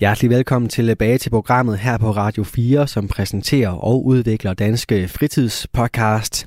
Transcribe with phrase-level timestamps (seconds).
[0.00, 5.08] Hjertelig velkommen tilbage øh, til programmet her på Radio 4, som præsenterer og udvikler danske
[5.08, 6.46] fritidspodcast.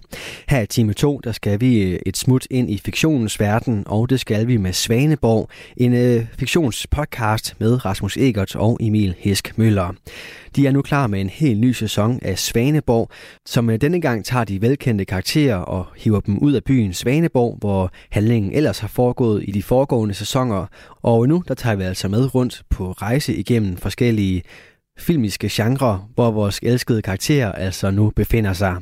[0.50, 4.09] Her i time 2, der skal vi øh, et smut ind i fiktionens verden, og
[4.09, 9.93] det skal vi med Svaneborg, en øh, fiktionspodcast med Rasmus Egert og Emil Hesk Møller.
[10.55, 13.09] De er nu klar med en helt ny sæson af Svaneborg,
[13.45, 17.57] som øh, denne gang tager de velkendte karakterer og hiver dem ud af byen Svaneborg,
[17.59, 20.66] hvor handlingen ellers har foregået i de foregående sæsoner.
[21.04, 24.43] Og nu der tager vi altså med rundt på rejse igennem forskellige
[24.99, 28.75] filmiske genrer, hvor vores elskede karakterer altså nu befinder sig.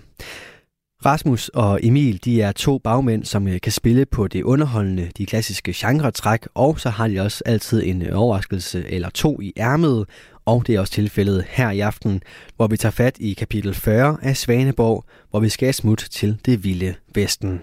[1.06, 5.26] Rasmus og Emil, de er to bagmænd, som øh, kan spille på det underholdende, de
[5.26, 10.06] klassiske genretræk, og så har de også altid en øh, overraskelse eller to i ærmet,
[10.46, 12.22] og det er også tilfældet her i aften,
[12.56, 16.64] hvor vi tager fat i kapitel 40 af Svaneborg, hvor vi skal smutte til det
[16.64, 17.62] vilde vesten.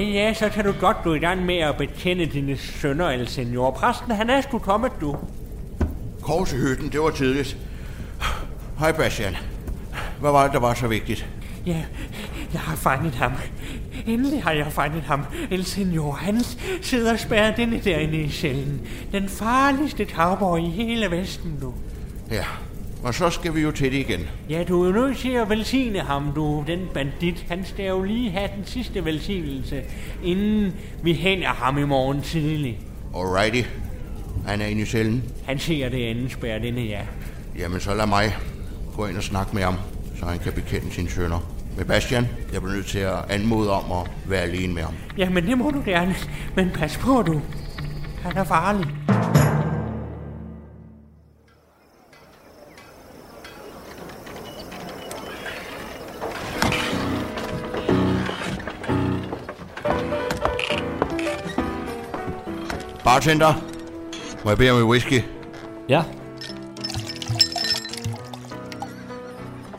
[0.00, 3.28] Ja, ja, så kan du godt gå i gang med at betjene dine sønner, El
[3.28, 3.70] Senor.
[3.70, 5.16] Præsten, han er sgu kommet, du.
[6.22, 7.56] Korsehytten, det var tidligt.
[8.78, 9.36] Hej, Bastian.
[10.20, 11.26] Hvad var det, der var så vigtigt?
[11.66, 11.82] Ja,
[12.52, 13.32] jeg har fanget ham.
[14.06, 15.24] Endelig har jeg fanget ham.
[15.50, 16.40] El Senor, han
[16.82, 18.80] sidder spærret inde derinde i cellen.
[19.12, 21.74] Den farligste cowboy i hele Vesten, du.
[22.30, 22.44] Ja,
[23.02, 24.20] og så skal vi jo til det igen.
[24.50, 27.44] Ja, du er jo nødt til at velsigne ham, du, den bandit.
[27.48, 29.82] Han skal jo lige have den sidste velsignelse,
[30.24, 32.78] inden vi hænger ham i morgen tidlig.
[33.16, 33.68] Alrighty.
[34.46, 35.24] Han er inde i cellen.
[35.46, 37.00] Han ser det anden spærret inde, ja.
[37.58, 38.36] Jamen, så lad mig
[38.96, 39.74] gå ind og snakke med ham,
[40.18, 41.52] så han kan bekende sine sønner.
[41.76, 44.94] Men Bastian, jeg bliver nødt til at anmode om at være alene med ham.
[45.18, 46.14] Jamen, det må du gerne.
[46.56, 47.40] Men pas på, du.
[48.22, 48.86] Han er farlig.
[63.20, 63.54] Bartender,
[64.44, 65.22] må jeg bede om en whisky?
[65.88, 66.02] Ja.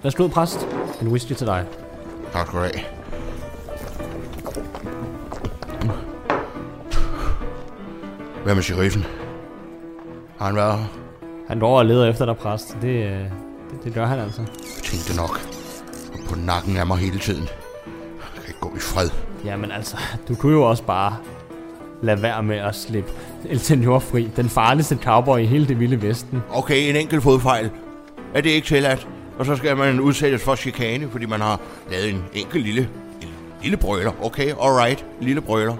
[0.03, 0.67] Værsgo, præst.
[1.01, 1.65] En whisky til dig.
[2.33, 2.71] Tak skal du have.
[8.43, 9.05] Hvad med sheriffen?
[10.39, 10.85] Har han været her?
[11.47, 12.77] Han går og leder efter dig, præst.
[12.81, 13.19] Det, øh,
[13.71, 14.41] det, det gør han altså.
[14.41, 15.39] Jeg tænkte nok.
[16.13, 17.43] Og på nakken af mig hele tiden.
[17.43, 19.09] Jeg kan ikke gå i fred.
[19.45, 19.97] Jamen altså,
[20.27, 21.15] du kunne jo også bare
[22.01, 23.11] lade være med at slippe
[23.49, 24.29] El Senor fri.
[24.35, 26.43] Den farligste cowboy i hele det vilde vesten.
[26.53, 27.69] Okay, en enkelt fodfejl.
[28.33, 29.07] Er det ikke tilladt?
[29.39, 31.59] Og så skal man udsættes for chikane, fordi man har
[31.91, 32.89] lavet en enkelt lille,
[33.21, 33.27] en
[33.61, 34.11] lille brøler.
[34.21, 35.75] Okay, alright, lille brøler.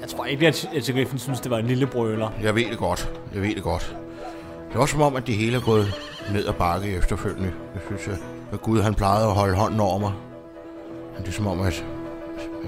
[0.00, 2.30] Jeg tror ikke, at Ed Griffin synes, det var en lille brøler.
[2.42, 3.10] Jeg ved det godt.
[3.34, 3.96] Jeg ved det godt.
[4.72, 5.94] Det også som om, at det hele er gået
[6.32, 7.52] ned ad bakke efterfølgende.
[7.74, 8.18] Jeg synes,
[8.52, 10.12] at, Gud han plejede at holde hånden over mig.
[11.14, 11.84] Men det er som om, at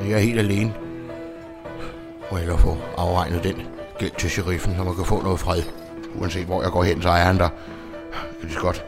[0.08, 0.72] jeg er helt alene.
[2.32, 3.54] Må jeg få afregnet den
[3.98, 5.62] gæld til sheriffen, så man kan få noget fred.
[6.20, 7.42] Uanset hvor jeg går hen, så er han der.
[7.42, 7.50] Jeg
[8.40, 8.84] kan lige så godt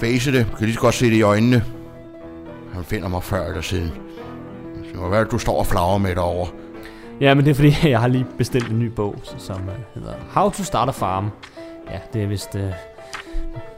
[0.00, 0.38] face det.
[0.38, 1.64] Jeg kan lige så godt se det i øjnene.
[2.74, 3.92] Han finder mig før eller siden.
[4.92, 6.50] Det må være, at du står og flager med derovre.
[7.20, 10.12] Ja, men det er fordi, jeg har lige bestilt en ny bog, som uh, hedder
[10.34, 11.30] How to Start a Farm.
[11.90, 12.54] Ja, det er vist...
[12.54, 12.60] Uh,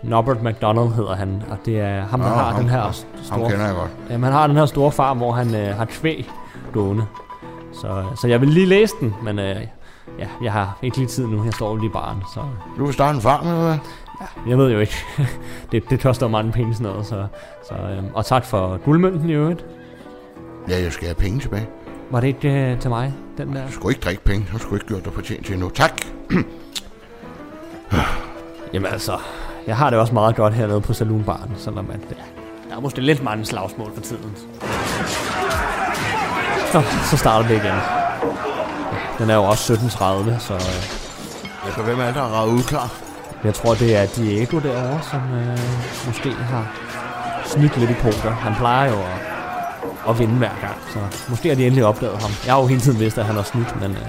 [0.02, 3.40] Norbert McDonald hedder han, og det er ham, der Nå, har ham- den her store...
[3.40, 3.90] ham kender jeg godt.
[4.10, 6.30] Jamen, han har den her store farm, hvor han uh, har kvæg
[6.72, 7.06] gående.
[7.80, 9.44] Så, så jeg vil lige læse den, men uh,
[10.18, 11.44] ja, jeg har ikke lige tid nu.
[11.44, 12.40] Jeg står lige i baren, så
[12.78, 13.78] Du vil starte en farm, eller hvad?
[14.48, 14.94] jeg ved jo ikke.
[15.72, 17.26] det, det koster mange penge sådan noget, så,
[17.68, 19.64] så øhm, og tak for guldmønten i øvrigt.
[20.68, 21.68] Ja, jeg skal have penge tilbage.
[22.10, 23.66] Var det ikke øh, til mig, den der?
[23.66, 24.46] Du skulle ikke drikke penge.
[24.52, 25.68] Du skulle ikke gjort dig fortjent til endnu.
[25.70, 26.04] Tak.
[28.74, 29.18] Jamen altså,
[29.66, 32.22] jeg har det også meget godt hernede på saloonbaren, selvom at, ja,
[32.70, 34.36] der er måske lidt mange slagsmål for tiden.
[36.74, 37.74] Så, så starter det igen.
[39.18, 39.78] Den er jo også 17.30,
[40.38, 40.60] så øh,
[41.66, 42.88] Altså, hvem er det, der er ravet udklar?
[43.44, 45.58] jeg tror, det er Diego derovre, som øh,
[46.06, 46.64] måske har
[47.46, 48.30] snydt lidt i poker.
[48.30, 49.18] Han plejer jo at,
[50.08, 50.98] at vinde hver gang, så
[51.28, 52.30] måske har de endelig opdaget ham.
[52.46, 53.90] Jeg har jo hele tiden vidst, at han har snydt, men...
[53.90, 54.02] Øh,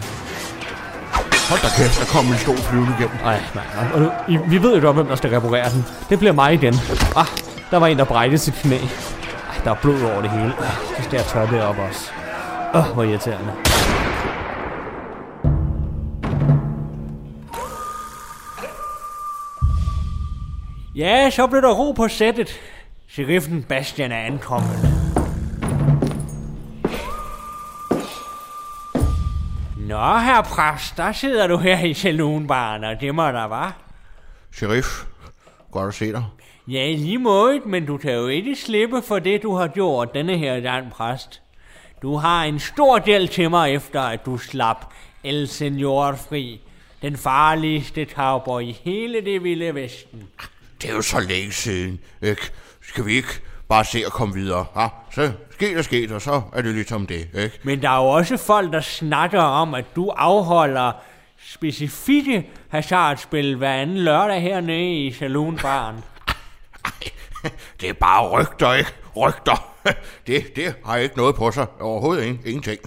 [1.49, 3.17] Hold da kæft, der kom en stor flyvende igennem.
[3.25, 3.65] ej, mand.
[3.77, 5.85] Og, og, nu- I, vi ved jo godt, hvem der skal reparere den.
[6.09, 6.75] Det bliver mig igen.
[7.15, 7.25] Ah,
[7.71, 8.75] der var en, der brækkede sit knæ.
[8.77, 10.53] Ej, der er blod over det hele.
[10.97, 12.11] Så skal jeg tørre det op også.
[12.75, 13.53] Åh, oh, hvor irriterende.
[20.95, 22.49] Ja, så blev der ro på sættet.
[23.07, 24.77] Sheriffen Bastian er ankommet.
[29.77, 33.77] Nå, herr præst, der sidder du her i saloonbaren, og det må der var.
[34.53, 34.87] Sheriff,
[35.71, 36.23] godt at se dig.
[36.67, 40.37] Ja, lige måde, men du kan jo ikke slippe for det, du har gjort, denne
[40.37, 41.41] her Dan præst.
[42.05, 44.93] Du har en stor del til mig efter, at du slap
[45.23, 46.61] El Senor fri.
[47.01, 50.23] Den farligste cowboy i hele det vilde vesten.
[50.81, 52.41] Det er jo så længe siden, ikke?
[52.81, 54.65] Skal vi ikke bare se at komme videre?
[54.75, 57.59] Ja, så sker der sket, og så er det ligesom det, ikke?
[57.63, 60.91] Men der er jo også folk, der snakker om, at du afholder
[61.39, 65.95] specifikke hasardspil hver anden lørdag hernede i saloonbaren.
[67.81, 68.91] Det er bare rygter, ikke?
[69.15, 69.74] Rygter.
[70.27, 71.67] Det, det har ikke noget på sig.
[71.79, 72.79] Overhovedet ingen, ingenting.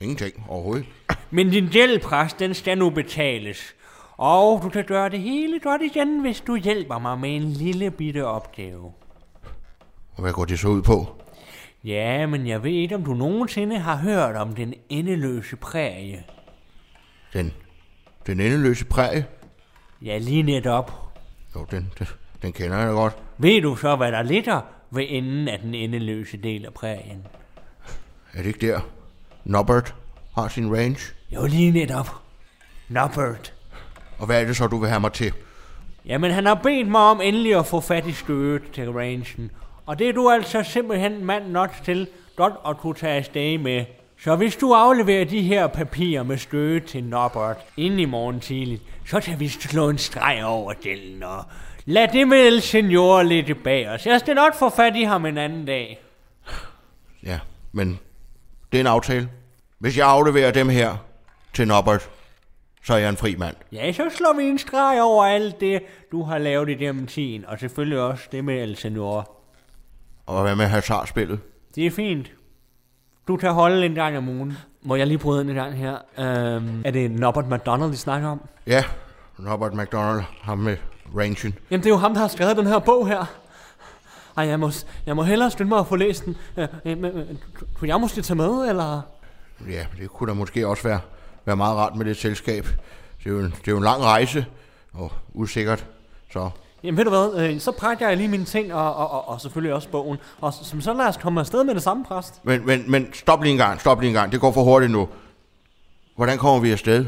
[0.00, 0.86] Ingenting overhovedet.
[1.30, 3.74] Men din gældpræst, den skal nu betales.
[4.16, 7.90] Og du kan gøre det hele godt igen, hvis du hjælper mig med en lille
[7.90, 8.92] bitte opgave.
[10.14, 11.22] Og hvad går det så ud på?
[11.84, 16.24] Ja, men jeg ved ikke, om du nogensinde har hørt om den endeløse prærie.
[17.32, 17.52] Den,
[18.26, 19.26] den endeløse præge?
[20.02, 20.92] Ja, lige netop.
[21.54, 22.06] Jo, den, den,
[22.42, 23.16] den kender jeg godt.
[23.38, 24.60] Ved du så, hvad der ligger
[24.96, 27.26] ved enden af den endeløse del af prærien?
[28.34, 28.80] Er det ikke der?
[29.44, 29.94] Norbert
[30.34, 30.98] har sin range.
[31.30, 32.08] Jo, lige netop.
[32.88, 33.54] Norbert.
[34.18, 35.32] Og hvad er det så, du vil have mig til?
[36.06, 39.50] Jamen, han har bedt mig om endelig at få fat i stødet til rangen.
[39.86, 43.84] Og det er du altså simpelthen mand nok til godt at kunne tage afsted med.
[44.26, 48.82] Så hvis du afleverer de her papirer med støde til Norbert inden i morgen tidligt,
[49.06, 51.44] så kan vi slå en streg over den og
[51.84, 54.06] lad det med El Senor lidt bag os.
[54.06, 56.00] Jeg skal nok få fat i ham en anden dag.
[57.22, 57.38] Ja,
[57.72, 57.98] men
[58.72, 59.28] det er en aftale.
[59.78, 60.96] Hvis jeg afleverer dem her
[61.54, 62.10] til Norbert,
[62.84, 63.56] så er jeg en fri mand.
[63.72, 65.82] Ja, så slår vi en streg over alt det,
[66.12, 69.36] du har lavet i gennem tiden, og selvfølgelig også det med El Senor.
[70.26, 71.40] Og hvad med hasardspillet?
[71.74, 72.35] Det er fint.
[73.28, 74.58] Du kan holde en gang om ugen.
[74.82, 75.96] Må jeg lige bryde ind i gang her?
[76.18, 78.40] Øhm, er det Norbert McDonald, vi snakker om?
[78.66, 78.84] Ja,
[79.38, 80.76] Norbert McDonald, ham med
[81.16, 81.54] rangen.
[81.70, 83.24] Jamen, det er jo ham, der har skrevet den her bog her.
[84.36, 84.70] Ej, jeg må,
[85.06, 86.36] jeg må hellere skynde mig at få læst den.
[86.56, 87.26] Øh, øh, øh,
[87.74, 89.00] kunne jeg måske tage med, eller?
[89.70, 91.00] Ja, det kunne da måske også være,
[91.44, 92.64] være meget rart med det selskab.
[93.18, 94.46] Det er, jo en, det er jo en lang rejse,
[94.92, 95.86] og usikkert,
[96.32, 96.50] så...
[96.86, 99.40] Jamen ved du hvad, øh, så pakker jeg lige mine ting, og, og, og, og
[99.40, 100.18] selvfølgelig også bogen.
[100.40, 102.40] Og så, så lad os komme afsted med det samme, præst.
[102.44, 104.32] Men, men, men stop lige en gang, stop lige en gang.
[104.32, 105.08] Det går for hurtigt nu.
[106.16, 107.06] Hvordan kommer vi afsted?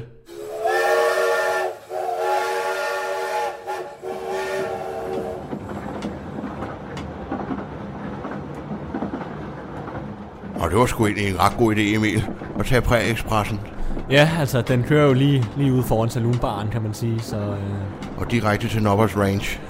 [10.60, 12.24] Og det var sgu egentlig en ret god idé, Emil,
[12.58, 13.60] at tage præ-expressen.
[14.10, 17.20] Ja, altså den kører jo lige, lige ude foran saloonbaren, kan man sige.
[17.20, 18.19] Så, øh...
[18.19, 19.60] Og direkte til Nobbers Range.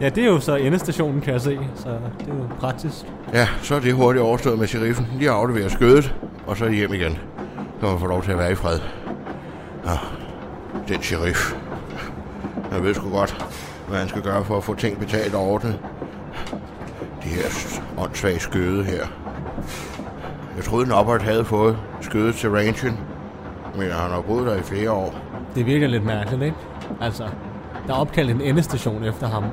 [0.00, 2.96] Ja, det er jo så endestationen, kan jeg se, så det er jo praktisk.
[3.32, 5.06] Ja, så er det hurtigt overstået med sheriffen.
[5.20, 6.14] De afleverer skødet,
[6.46, 7.18] og så hjem igen.
[7.80, 8.78] Så man får lov til at være i fred.
[9.86, 9.98] Ja,
[10.88, 11.54] den sheriff.
[12.72, 13.46] Jeg ved sgu godt,
[13.88, 15.78] hvad han skal gøre for at få ting betalt og ordnet.
[17.24, 19.06] De her åndssvage skøde her.
[20.56, 22.98] Jeg troede, Nobbert havde fået skødet til rangen,
[23.76, 25.14] men han har boet der i flere år.
[25.54, 26.56] Det virker lidt mærkeligt, ikke?
[27.00, 27.24] Altså,
[27.88, 29.44] der er opkaldt en endestation efter ham,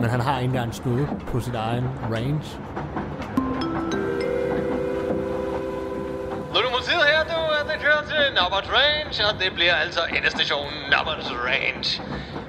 [0.00, 2.42] men han har ikke engang stået på sit egen range.
[6.54, 7.38] Lokomotivet her, du,
[7.70, 12.02] det kører til Nobbert Range, og det bliver altså endestationen Nobbert Range.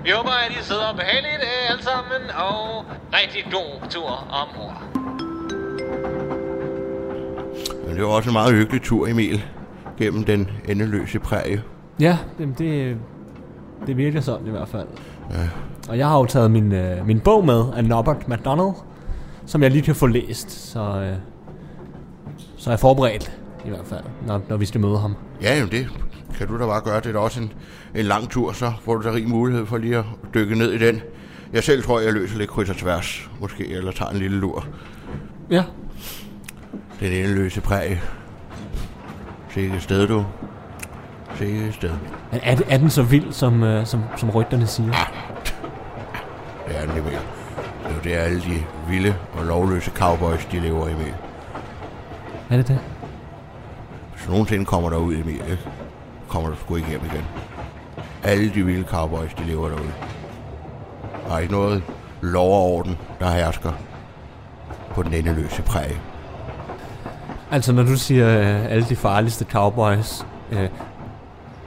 [0.03, 2.85] Vi håber, at I sidder behageligt øh, alle sammen, og
[3.19, 4.77] rigtig god tur ombord.
[7.87, 9.43] Men det var også en meget hyggelig tur, Emil,
[9.97, 11.63] gennem den endeløse præge.
[11.99, 12.17] Ja,
[12.57, 12.97] det,
[13.87, 14.87] det virker sådan i hvert fald.
[15.31, 15.49] Ja.
[15.89, 18.73] Og jeg har jo taget min, øh, min bog med af Norbert McDonald,
[19.45, 21.15] som jeg lige kan få læst, så, øh,
[22.57, 23.31] så er jeg forberedt
[23.65, 25.15] i hvert fald, når, når vi skal møde ham.
[25.41, 25.87] Ja, jamen det
[26.37, 26.97] kan du da bare gøre.
[26.97, 27.53] Det er da også en,
[27.95, 30.77] en lang tur, så får du da rig mulighed for lige at dykke ned i
[30.77, 31.01] den.
[31.53, 34.67] Jeg selv tror, jeg løser lidt kryds og tværs, måske, eller tager en lille lur.
[35.49, 35.63] Ja.
[36.99, 38.01] Den endeløse præge.
[39.49, 40.25] Sikke sted, du.
[41.35, 41.91] Sikke sted.
[42.31, 44.89] Men er, er den så vild, som, øh, som, som rygterne siger?
[44.89, 45.03] Ja.
[46.67, 47.11] Det er den, Emil.
[47.11, 51.13] Det er jo det, alle de vilde og lovløse cowboys, de lever i, Emil.
[52.49, 52.79] Er det det?
[54.15, 55.59] Hvis nogensinde kommer der ud, Emil, ikke?
[56.27, 57.25] kommer du sgu ikke hjem igen.
[58.23, 59.93] Alle de vilde cowboys, de lever derude.
[61.27, 61.83] Der er ikke noget
[62.21, 63.71] lov og orden, der hersker
[64.91, 66.01] på den endeløse præge.
[67.51, 70.69] Altså, når du siger øh, alle de farligste cowboys, øh,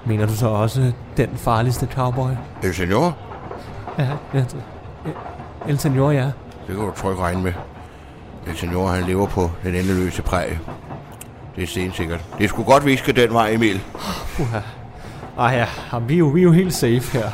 [0.04, 2.30] mener du så også den farligste cowboy?
[2.62, 3.16] El Senor,
[3.98, 4.44] Ja, ja.
[5.68, 6.24] El Senor, ja.
[6.24, 6.32] det
[6.66, 7.52] kan du trygt regne med.
[8.46, 10.58] El Senor, han lever på den endeløse præge.
[11.56, 12.24] Det er stensikkert.
[12.38, 13.80] Det sgu godt, vi ikke skal den vej, Emil.
[14.40, 14.58] Uha.
[15.38, 17.30] Ej ja, vi er, jo, vi er jo helt safe her.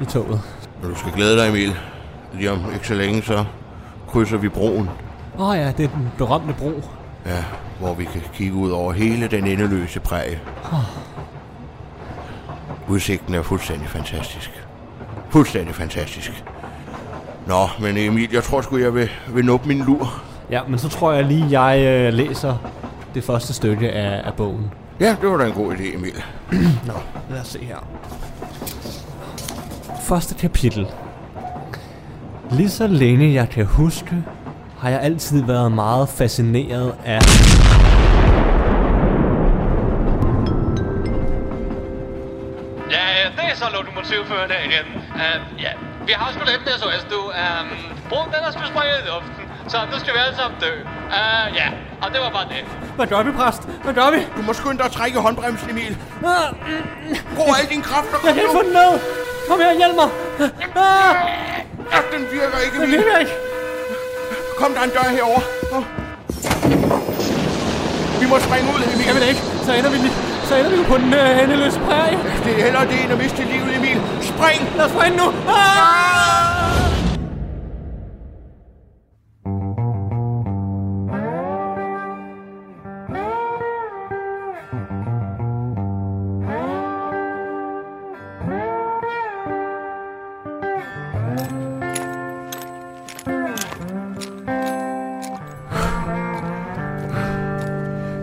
[0.00, 0.40] I toget.
[0.82, 1.76] Men du skal glæde dig, Emil.
[2.34, 3.44] Lige om ikke så længe, så
[4.08, 4.90] krydser vi broen.
[5.38, 6.82] Åh oh, ja, det er den berømte bro.
[7.28, 7.44] Ja,
[7.78, 10.38] hvor vi kan kigge ud over hele den endeløse præge.
[12.88, 14.64] Udsigten er fuldstændig fantastisk.
[15.30, 16.44] Fuldstændig fantastisk.
[17.46, 20.22] Nå, men Emil, jeg tror sgu, jeg vil, vil nuppe min lur.
[20.50, 22.56] Ja, men så tror jeg lige, jeg øh, læser
[23.14, 24.70] det første stykke af, af bogen.
[25.00, 26.24] Ja, det var da en god idé, Emil.
[26.88, 26.92] Nå,
[27.30, 27.76] lad os se her.
[30.02, 30.86] Første kapitel.
[32.50, 34.24] Lige så længe jeg kan huske,
[34.78, 37.20] har jeg altid været meget fascineret af...
[42.90, 43.04] Ja,
[43.36, 44.86] det er så lokomotivførende igen.
[45.14, 45.72] Uh, ja,
[46.06, 47.20] vi har sgu lidt SOS, du.
[47.42, 47.68] Um,
[48.08, 50.72] broen den er sgu sprunget i luften, så nu skal vi alle sammen dø.
[51.18, 51.68] Uh, ja,
[52.02, 52.62] og det var bare det.
[52.98, 53.62] Hvad gør vi, præst?
[53.84, 54.20] Hvad gør vi?
[54.36, 55.96] Du må skynde dig at trække håndbremsen, Emil.
[56.32, 58.58] Ah, mm, Brug al din kraft og jeg kom kan ikke nu.
[58.58, 58.92] få den ned!
[59.48, 60.08] Kom her, hjælp mig!
[60.86, 61.14] Ah,
[61.92, 62.98] Ja, den virker ikke, den Emil.
[62.98, 63.32] virker ikke!
[64.60, 65.42] Kom, der er en dør herovre.
[65.76, 65.84] Åh.
[68.20, 69.04] Vi må springe ud, Emil.
[69.06, 69.42] Kan vi det ikke?
[69.66, 69.98] Så ender vi,
[70.48, 72.18] så ender vi jo på den øh, endeløse prærie.
[72.44, 74.00] Det er heller det end at miste livet, Emil.
[74.22, 74.60] Spring!
[74.76, 75.26] Lad os springe nu!
[75.48, 76.87] Ah!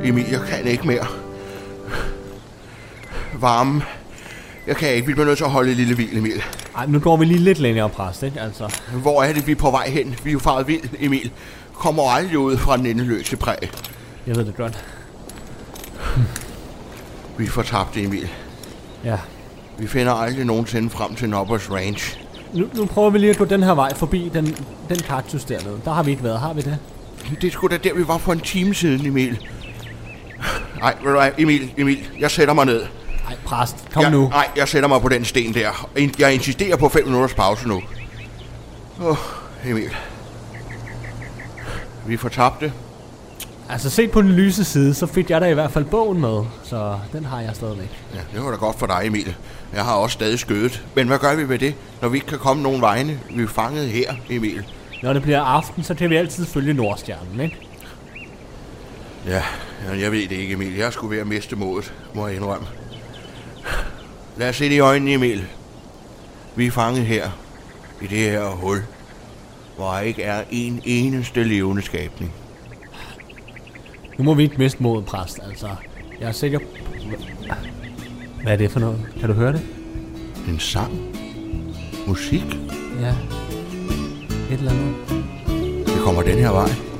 [0.07, 1.05] Emil, jeg kan ikke mere.
[3.39, 3.81] Varme.
[4.67, 5.07] Jeg kan ikke.
[5.07, 6.43] Vi bliver nødt til at holde et lille hvil, Emil.
[6.77, 8.41] Ej, nu går vi lige lidt længere, præst, ikke?
[8.41, 10.15] Altså, Hvor er det, vi er på vej hen?
[10.23, 11.31] Vi er jo faret vild, Emil.
[11.73, 13.55] Kommer aldrig ud fra den endeløse præg.
[14.27, 14.83] jeg ved det godt.
[17.37, 18.29] Vi er fortabte, Emil.
[19.03, 19.17] Ja.
[19.77, 21.99] Vi finder aldrig nogensinde frem til Nobbers Range.
[22.53, 24.45] Nu, nu prøver vi lige at gå den her vej forbi den,
[24.89, 25.79] den kaktus dernede.
[25.85, 26.77] Der har vi ikke været, har vi det?
[27.41, 29.37] Det sgu da der, vi var for en time siden, Emil.
[30.79, 32.81] Nej, ved du hvad, Emil, Emil, jeg sætter mig ned.
[33.27, 34.27] Ej, præst, kom jeg, nu.
[34.29, 35.89] Nej, jeg sætter mig på den sten der.
[36.19, 37.81] Jeg insisterer på 5 minutters pause nu.
[39.01, 39.17] Åh, oh,
[39.65, 39.89] Emil.
[42.05, 42.73] Vi fortabte.
[43.69, 46.43] Altså, set på den lyse side, så fik jeg da i hvert fald bogen med.
[46.63, 47.89] Så den har jeg stadigvæk.
[48.13, 49.35] Ja, det var da godt for dig, Emil.
[49.73, 50.83] Jeg har også stadig skødet.
[50.95, 53.19] Men hvad gør vi med det, når vi ikke kan komme nogen vegne?
[53.29, 54.65] Vi er fanget her, Emil.
[55.03, 57.57] Når det bliver aften, så kan vi altid følge Nordstjernen, ikke?
[59.27, 59.43] Ja,
[59.99, 60.75] jeg ved det ikke, Emil.
[60.75, 62.67] Jeg skulle ved at miste modet, må jeg indrømme.
[64.37, 65.47] Lad os se det i øjnene, Emil.
[66.55, 67.29] Vi er fanget her,
[68.01, 68.83] i det her hul,
[69.75, 72.33] hvor der ikke er en eneste levende skabning.
[74.17, 75.39] Nu må vi ikke miste modet, præst.
[75.49, 75.67] Altså,
[76.19, 76.59] jeg er sikker...
[78.43, 78.99] Hvad er det for noget?
[79.19, 79.61] Kan du høre det?
[80.47, 81.15] En sang?
[82.07, 82.45] Musik?
[83.01, 83.13] Ja.
[84.51, 84.95] Et eller andet.
[85.87, 86.94] Det kommer den her vej.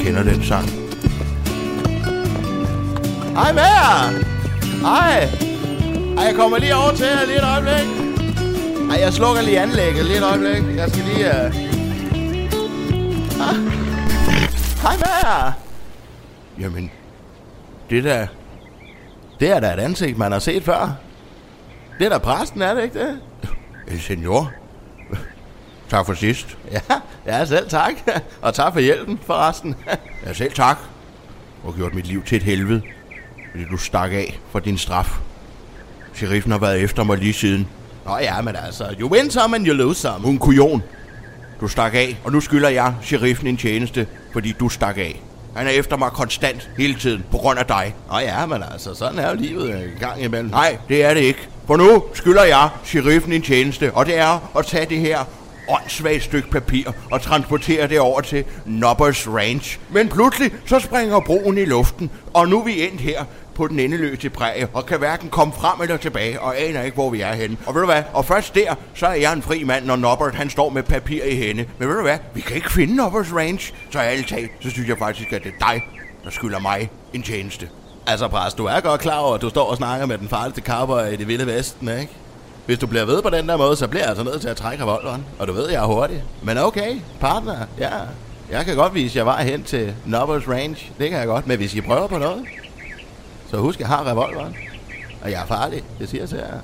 [0.00, 0.68] Kender den sang.
[3.34, 4.24] Hej med jer!
[4.80, 5.28] Hej!
[6.18, 7.86] Ej, jeg kommer lige over til jer lige et øjeblik.
[8.90, 10.76] Ej, jeg slukker lige anlægget lige et øjeblik.
[10.76, 11.26] Jeg skal lige...
[11.26, 11.70] Uh...
[13.48, 13.56] Ah.
[14.82, 15.52] Hej med jer!
[16.60, 16.90] Jamen,
[17.90, 18.26] det der...
[19.40, 20.94] Det er da et ansigt, man har set før.
[21.98, 23.20] Det er da præsten, er det ikke det?
[23.88, 24.52] El senor.
[25.90, 26.56] Tak for sidst.
[26.72, 26.80] Ja,
[27.26, 27.92] ja, selv tak.
[28.42, 29.74] Og tak for hjælpen, forresten.
[30.26, 30.78] Ja, selv tak.
[31.62, 32.82] Du har gjort mit liv til et helvede,
[33.50, 35.18] fordi du stak af for din straf.
[36.14, 37.68] Sheriffen har været efter mig lige siden.
[38.06, 40.24] Nå ja, men altså, you win some and you lose some.
[40.24, 40.82] Hun kujon.
[41.60, 45.22] Du stak af, og nu skylder jeg sheriffen en tjeneste, fordi du stak af.
[45.56, 47.94] Han er efter mig konstant, hele tiden, på grund af dig.
[48.10, 50.50] Nå ja, men altså, sådan er jo livet en gang imellem.
[50.50, 51.48] Nej, det er det ikke.
[51.66, 55.24] For nu skylder jeg sheriffen en tjeneste, og det er at tage det her
[55.70, 59.78] åndssvagt stykke papir og transportere det over til Nobbers Ranch.
[59.90, 63.24] Men pludselig så springer broen i luften, og nu er vi endt her
[63.54, 67.10] på den endeløse præge, og kan hverken komme frem eller tilbage, og aner ikke, hvor
[67.10, 67.56] vi er henne.
[67.66, 70.34] Og ved du hvad, og først der, så er jeg en fri mand, når Nobbert
[70.34, 71.64] han står med papir i hænde.
[71.78, 74.88] Men ved du hvad, vi kan ikke finde Nobbers Ranch, så alle talt, så synes
[74.88, 75.82] jeg faktisk, at det er dig,
[76.24, 77.68] der skylder mig en tjeneste.
[78.06, 80.62] Altså, præst, du er godt klar over, at du står og snakker med den farligste
[80.62, 82.12] cowboy i det vilde vesten, ikke?
[82.70, 84.56] Hvis du bliver ved på den der måde, så bliver jeg altså nødt til at
[84.56, 85.24] trække revolveren.
[85.38, 86.24] Og du ved, jeg er hurtig.
[86.42, 87.90] Men okay, partner, ja.
[88.50, 90.76] Jeg kan godt vise jer vej hen til Nobbers Range.
[90.98, 91.46] Det kan jeg godt.
[91.46, 92.44] Men hvis I prøver på noget,
[93.50, 94.56] så husk, jeg har revolveren.
[95.22, 95.82] Og jeg er farlig.
[95.98, 96.58] Det siger jeg til jer.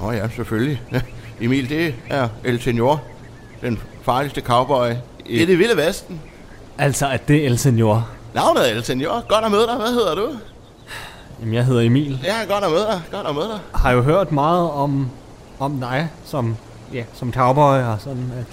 [0.00, 0.82] Åh oh ja, selvfølgelig.
[1.40, 3.02] Emil, det er El Senor.
[3.62, 4.90] Den farligste cowboy
[5.26, 6.20] i det vilde vesten.
[6.78, 8.08] Altså, at det er El Senor.
[8.34, 9.24] Navnet er El Senor.
[9.28, 9.76] Godt at møde dig.
[9.76, 10.28] Hvad hedder du?
[11.40, 12.20] Jamen, jeg hedder Emil.
[12.24, 13.00] Ja, godt at møde dig.
[13.10, 13.58] Godt at møde dig.
[13.74, 15.10] Har jo hørt meget om,
[15.60, 16.56] om dig som,
[16.94, 18.46] ja, som cowboy, og sådan, at,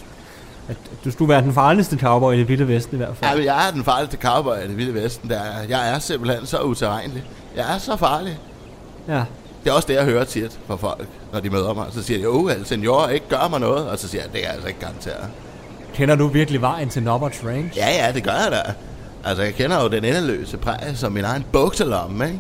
[0.70, 3.40] at du skulle være den farligste cowboy i det vilde vesten i hvert fald.
[3.40, 5.30] Ja, jeg er den farligste cowboy i det vilde vesten.
[5.30, 5.64] Der er.
[5.70, 7.24] Jeg er simpelthen så uterrenelig.
[7.56, 8.40] Jeg er så farlig.
[9.08, 9.24] Ja.
[9.64, 11.86] Det er også det, jeg hører tit fra folk, når de møder mig.
[11.92, 13.90] Så siger de, oh, El Senor, ikke gør mig noget.
[13.90, 15.30] Og så siger jeg, det kan jeg altså ikke garantere.
[15.94, 17.72] Kender du virkelig vejen til Nobberts Range?
[17.76, 18.74] Ja, ja, det gør jeg da.
[19.24, 22.40] Altså, jeg kender jo den endeløse præge som min egen bukselomme, ikke?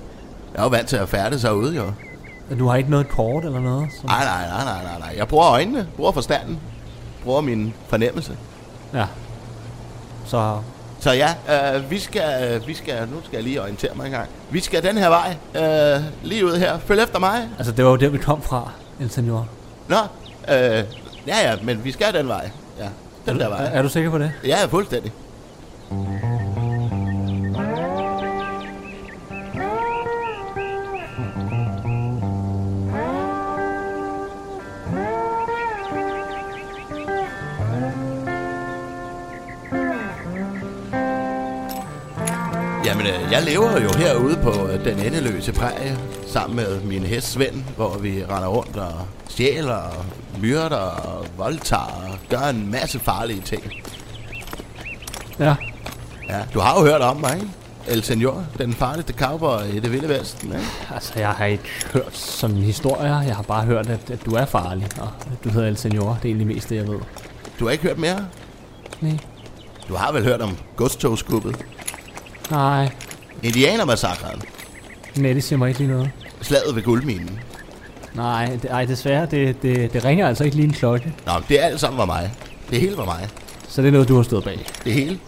[0.53, 1.91] Jeg er jo vant til at færdes herude, jo.
[2.59, 3.87] Du har ikke noget kort eller noget?
[3.99, 4.09] Som...
[4.09, 5.13] Nej, nej, nej, nej, nej, nej.
[5.17, 6.59] Jeg bruger øjnene, bruger forstanden,
[7.23, 8.37] bruger min fornemmelse.
[8.93, 9.05] Ja.
[10.25, 10.57] Så
[10.99, 11.29] Så ja,
[11.75, 14.29] øh, vi, skal, vi skal, nu skal jeg lige orientere mig en gang.
[14.49, 16.77] Vi skal den her vej, øh, lige ud her.
[16.79, 17.49] Følg efter mig.
[17.57, 19.47] Altså, det var jo der, vi kom fra, El Senor.
[19.87, 19.95] Nå,
[20.49, 20.83] øh,
[21.27, 22.49] ja, ja, men vi skal den vej.
[22.79, 22.87] Ja,
[23.31, 23.59] den der vej.
[23.65, 24.31] Er, er du sikker på det?
[24.45, 25.11] Ja, fuldstændig.
[25.91, 26.19] Jamen,
[43.07, 45.97] øh, jeg lever jo herude på øh, den endeløse præge,
[46.27, 48.93] sammen med min hest Svend, hvor vi render rundt og
[49.27, 50.05] stjæler, og
[50.41, 53.63] myrder og voldtager og gør en masse farlige ting.
[55.39, 55.55] Ja.
[56.29, 57.47] Ja, du har jo hørt om mig, ikke?
[57.87, 60.65] El Senor, den farligste cowboy i det vilde vesten, ikke?
[60.93, 63.21] Altså, jeg har ikke hørt sådan historier.
[63.21, 66.09] Jeg har bare hørt, at, at du er farlig, og at du hedder El Senor.
[66.09, 66.99] Det er egentlig mest det, jeg ved.
[67.59, 68.25] Du har ikke hørt mere?
[69.01, 69.17] Nej.
[69.87, 71.65] Du har vel hørt om godstogskuppet?
[72.51, 72.89] Nej.
[73.43, 74.41] Indianermassakren?
[75.15, 76.11] Nej, det siger mig ikke lige noget.
[76.41, 77.39] Slaget ved guldminen?
[78.13, 81.13] Nej, det, ej, desværre, det, det, det ringer altså ikke lige en klokke.
[81.25, 82.31] Nå, det er alt sammen var mig.
[82.69, 83.29] Det hele var mig.
[83.67, 84.65] Så det er noget, du har stået bag.
[84.83, 85.19] Det hele.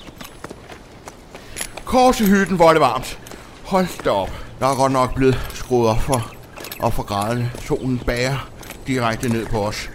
[1.86, 3.20] Kors i hytten, hvor er det varmt.
[3.64, 4.32] Hold da op.
[4.60, 6.32] Der er godt nok blevet skruet op for,
[6.80, 7.52] op for graderne.
[7.66, 8.50] Solen bager
[8.88, 9.90] direkte ned på os.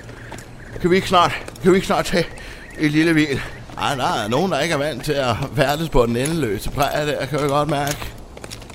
[0.81, 1.33] Kan vi ikke snart,
[1.63, 2.27] kan vi ikke snart tage
[2.79, 3.41] et lille hvil?
[3.79, 7.07] Ej, der er nogen, der ikke er vant til at færdes på den endeløse præge
[7.07, 7.97] der, kan vi godt mærke.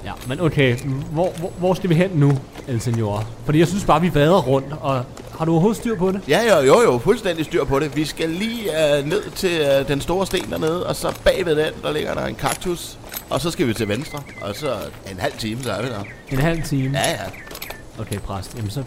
[0.06, 0.78] Ja, men okay,
[1.12, 3.28] hvor, hvor, hvor skal vi hen nu, El Senor?
[3.46, 5.06] Fordi jeg synes bare, vi vader rundt, og
[5.38, 6.22] har du overhovedet styr på det?
[6.28, 7.96] Ja, jo, jo, jo, fuldstændig styr på det.
[7.96, 11.74] Vi skal lige uh, ned til uh, den store sten dernede, og så bagved den,
[11.84, 12.98] der ligger der en kaktus.
[13.30, 14.74] Og så skal vi til venstre, og så
[15.12, 16.04] en halv time, så er vi der.
[16.32, 16.98] En halv time?
[16.98, 18.02] Ja, ja.
[18.02, 18.58] Okay, præst.
[18.58, 18.84] Jamen så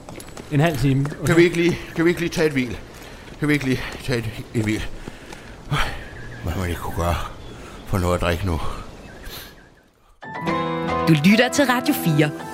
[0.53, 1.07] en halv time.
[1.07, 1.27] Okay.
[1.27, 2.77] Kan vi ikke lige, kan vi ikke lige tage et hvil?
[3.39, 4.83] Kan vi ikke lige tage et, et hvil?
[6.43, 7.17] Hvad man ikke kunne gøre
[7.87, 8.61] for noget at drikke nu?
[11.09, 12.52] Du lytter til Radio 4.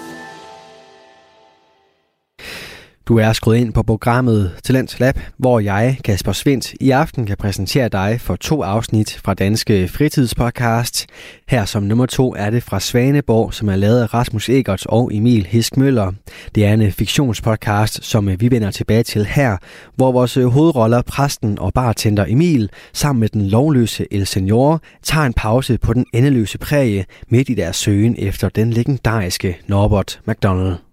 [3.09, 7.37] Du er skruet ind på programmet Talent Lab, hvor jeg, Kasper Svendt, i aften kan
[7.37, 11.07] præsentere dig for to afsnit fra Danske Fritidspodcast.
[11.49, 15.11] Her som nummer to er det fra Svaneborg, som er lavet af Rasmus Egerts og
[15.15, 16.13] Emil Hiskmøller.
[16.55, 19.57] Det er en fiktionspodcast, som vi vender tilbage til her,
[19.97, 25.35] hvor vores hovedroller, præsten og bartender Emil, sammen med den lovløse El Senor, tager en
[25.35, 30.88] pause på den endeløse præge midt i deres søgen efter den legendariske Norbert McDonald.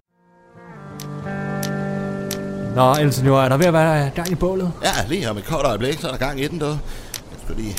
[2.76, 4.72] Nå, El Senor, er der ved at være gang i bålet?
[4.82, 6.66] Ja, lige om et kort øjeblik, så er der gang i den, du.
[6.66, 6.76] Jeg
[7.44, 7.76] skal lige...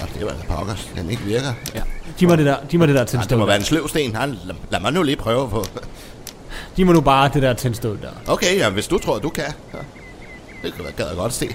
[0.00, 1.52] Ja, det var en pokkers, den ikke virker.
[1.74, 1.82] Ja.
[2.18, 3.46] Giv mig det der, giv mig det der Ja, det må tændstål.
[3.48, 4.14] være en sløvsten.
[4.16, 5.64] Han, lad, lad mig nu lige prøve på.
[6.76, 8.32] Giv mig nu bare det der tændstål der.
[8.32, 9.44] Okay, ja, hvis du tror, du kan.
[9.74, 9.78] Ja.
[10.62, 11.48] Det kan jeg godt se.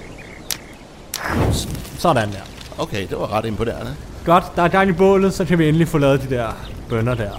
[1.98, 2.38] Sådan der.
[2.78, 3.94] Okay, det var ret imponerende.
[4.24, 6.48] Godt, der er gang i bålet, så kan vi endelig få lavet de der
[6.88, 7.30] bønder der.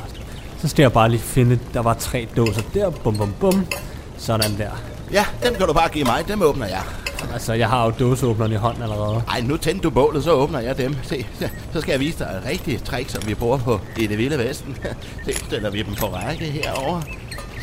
[0.62, 3.66] Så skal jeg bare lige finde, der var tre dåser der, bum bum bum.
[4.18, 4.72] Sådan der.
[5.12, 6.28] Ja, dem kan du bare give mig.
[6.28, 6.82] Dem åbner jeg.
[7.34, 9.24] Altså, jeg har jo dåseåbneren i hånden allerede.
[9.28, 10.96] Ej, nu tændte du bålet, så åbner jeg dem.
[11.04, 11.26] Se,
[11.74, 14.38] så skal jeg vise dig et rigtigt trick, som vi bruger på i det vilde
[14.38, 14.78] vesten.
[15.26, 17.02] Se, stiller vi dem på række herover.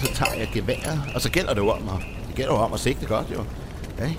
[0.01, 2.73] Så tager jeg geværet, og så gælder det jo om at, det gælder jo om
[2.73, 3.45] at sigte godt, jo.
[3.97, 4.11] Okay?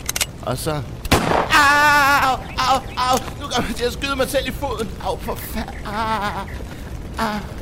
[0.42, 0.72] Og så...
[1.12, 4.90] Au, au, au, nu kommer jeg til at skyde mig selv i foden.
[5.04, 5.74] Au, for fanden.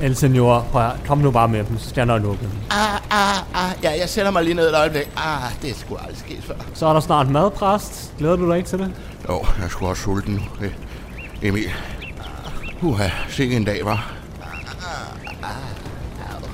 [0.02, 0.98] El Senor, prøv at, høre.
[1.08, 2.52] kom nu bare med dem, så skal jeg nok lukke dem.
[2.70, 3.84] Ah, ah, ah.
[3.84, 5.10] Ja, jeg sætter mig lige ned et øjeblik.
[5.18, 6.56] Ah, det er sgu aldrig sket før.
[6.74, 8.14] Så er der snart madpræst.
[8.18, 8.92] Glæder du dig ikke til det?
[9.30, 10.66] Jo, jeg skulle også sulten nu.
[10.66, 10.72] Eh,
[11.42, 11.70] Emil.
[12.82, 14.14] Uha, sikke en dag, var.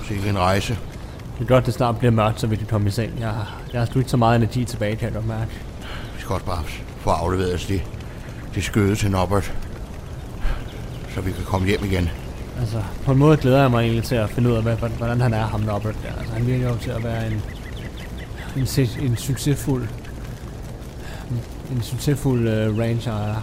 [0.07, 0.77] Sikke en rejse.
[1.39, 3.13] Det er godt, det snart bliver mørkt, så vi kan komme i seng.
[3.19, 3.33] Jeg,
[3.73, 5.51] jeg har sgu ikke så meget energi tilbage, kan jeg godt mærke.
[6.15, 6.63] Vi skal også bare
[6.99, 7.81] få afleveret os de,
[8.55, 9.53] det skøde til Norbert,
[11.15, 12.09] så vi kan komme hjem igen.
[12.61, 15.21] Altså, på en måde glæder jeg mig egentlig til at finde ud af, hvad, hvordan
[15.21, 16.19] han er, ham Norbert der.
[16.19, 17.41] Altså, han virker jo til at være en,
[18.55, 18.67] en,
[19.01, 19.87] en succesfuld
[21.71, 23.41] en succesfuld uh, ranger er.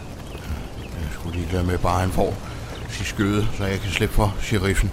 [0.83, 2.35] Jeg skulle lige lade med, bare han får
[2.88, 4.90] sit skøde, så jeg kan slippe for sheriffen.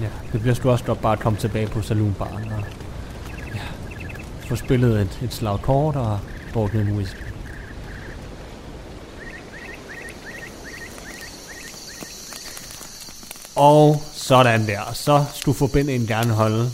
[0.00, 2.64] Ja, det bliver sgu også godt bare at komme tilbage på saloonbaren og
[3.54, 3.60] ja,
[4.48, 6.18] få spillet et, et slag kort og
[6.54, 7.29] drukket en whisky.
[13.60, 14.92] Og sådan der.
[14.92, 16.72] Så skulle forbindingen gerne holde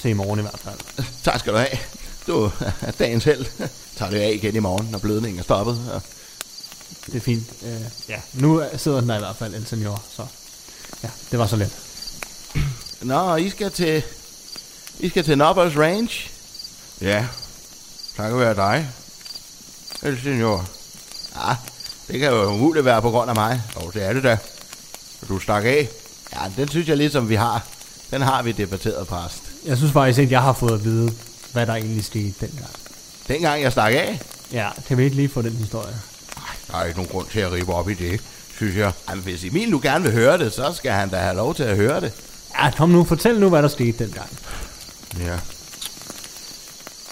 [0.00, 1.06] til i morgen i hvert fald.
[1.24, 1.78] Tak skal du have.
[2.26, 3.46] Du er dagens held.
[3.96, 5.80] Tager det af igen i morgen, når blødningen er stoppet.
[5.92, 5.98] Ja.
[7.06, 7.44] Det er fint.
[7.62, 7.68] Uh,
[8.08, 10.02] ja, nu sidder den der i hvert fald, El Senor.
[10.10, 10.26] Så
[11.02, 11.76] ja, det var så let.
[13.00, 14.02] Nå, I skal til...
[14.98, 16.10] I skal til Nobbers Range?
[17.00, 17.26] Ja,
[18.16, 18.88] tak være dig.
[20.02, 20.68] El senor.
[21.36, 21.56] Ja,
[22.08, 23.62] det kan jo umuligt være på grund af mig.
[23.76, 24.38] Og det er det da.
[25.28, 25.88] Du stak af.
[26.34, 27.66] Ja, den synes jeg ligesom vi har.
[28.10, 29.42] Den har vi debatteret, præst.
[29.66, 31.12] Jeg synes faktisk ikke, jeg har fået at vide,
[31.52, 32.70] hvad der egentlig skete dengang.
[33.28, 34.20] Dengang jeg stak af,
[34.52, 35.94] Ja, kan vi ikke lige få den historie?
[36.70, 38.20] der er ikke nogen grund til at rive op i det,
[38.56, 38.92] synes jeg.
[39.08, 41.62] Jamen, hvis Emil nu gerne vil høre det, så skal han da have lov til
[41.62, 42.12] at høre det.
[42.58, 44.28] Ja, kom nu, fortæl nu, hvad der skete dengang.
[45.18, 45.38] Ja.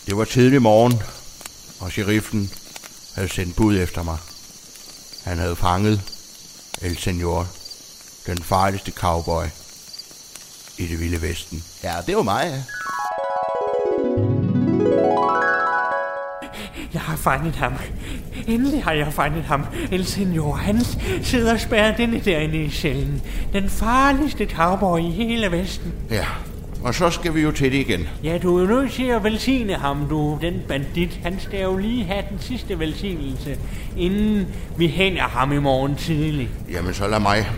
[0.06, 1.02] Det var tidlig morgen,
[1.80, 2.50] og sheriffen
[3.14, 4.16] havde sendt bud efter mig.
[5.24, 6.00] Han havde fanget
[6.82, 7.48] El Senor,
[8.26, 9.44] den farligste cowboy
[10.78, 11.64] i det vilde vesten.
[11.84, 12.62] Ja, det var mig, ja.
[16.92, 17.72] Jeg har fanget ham.
[18.46, 19.66] Endelig har jeg fanget ham.
[19.92, 20.80] El Senor, han
[21.22, 23.22] sidder spærret inde derinde i cellen.
[23.52, 25.92] Den farligste cowboy i hele Vesten.
[26.10, 26.26] Ja,
[26.82, 28.08] og så skal vi jo til det igen.
[28.24, 31.20] Ja, du er nødt til at velsigne ham, du, den bandit.
[31.22, 33.58] Han skal jo lige have den sidste velsignelse,
[33.96, 36.48] inden vi hænger ham i morgen tidlig.
[36.70, 37.50] Jamen, så lad mig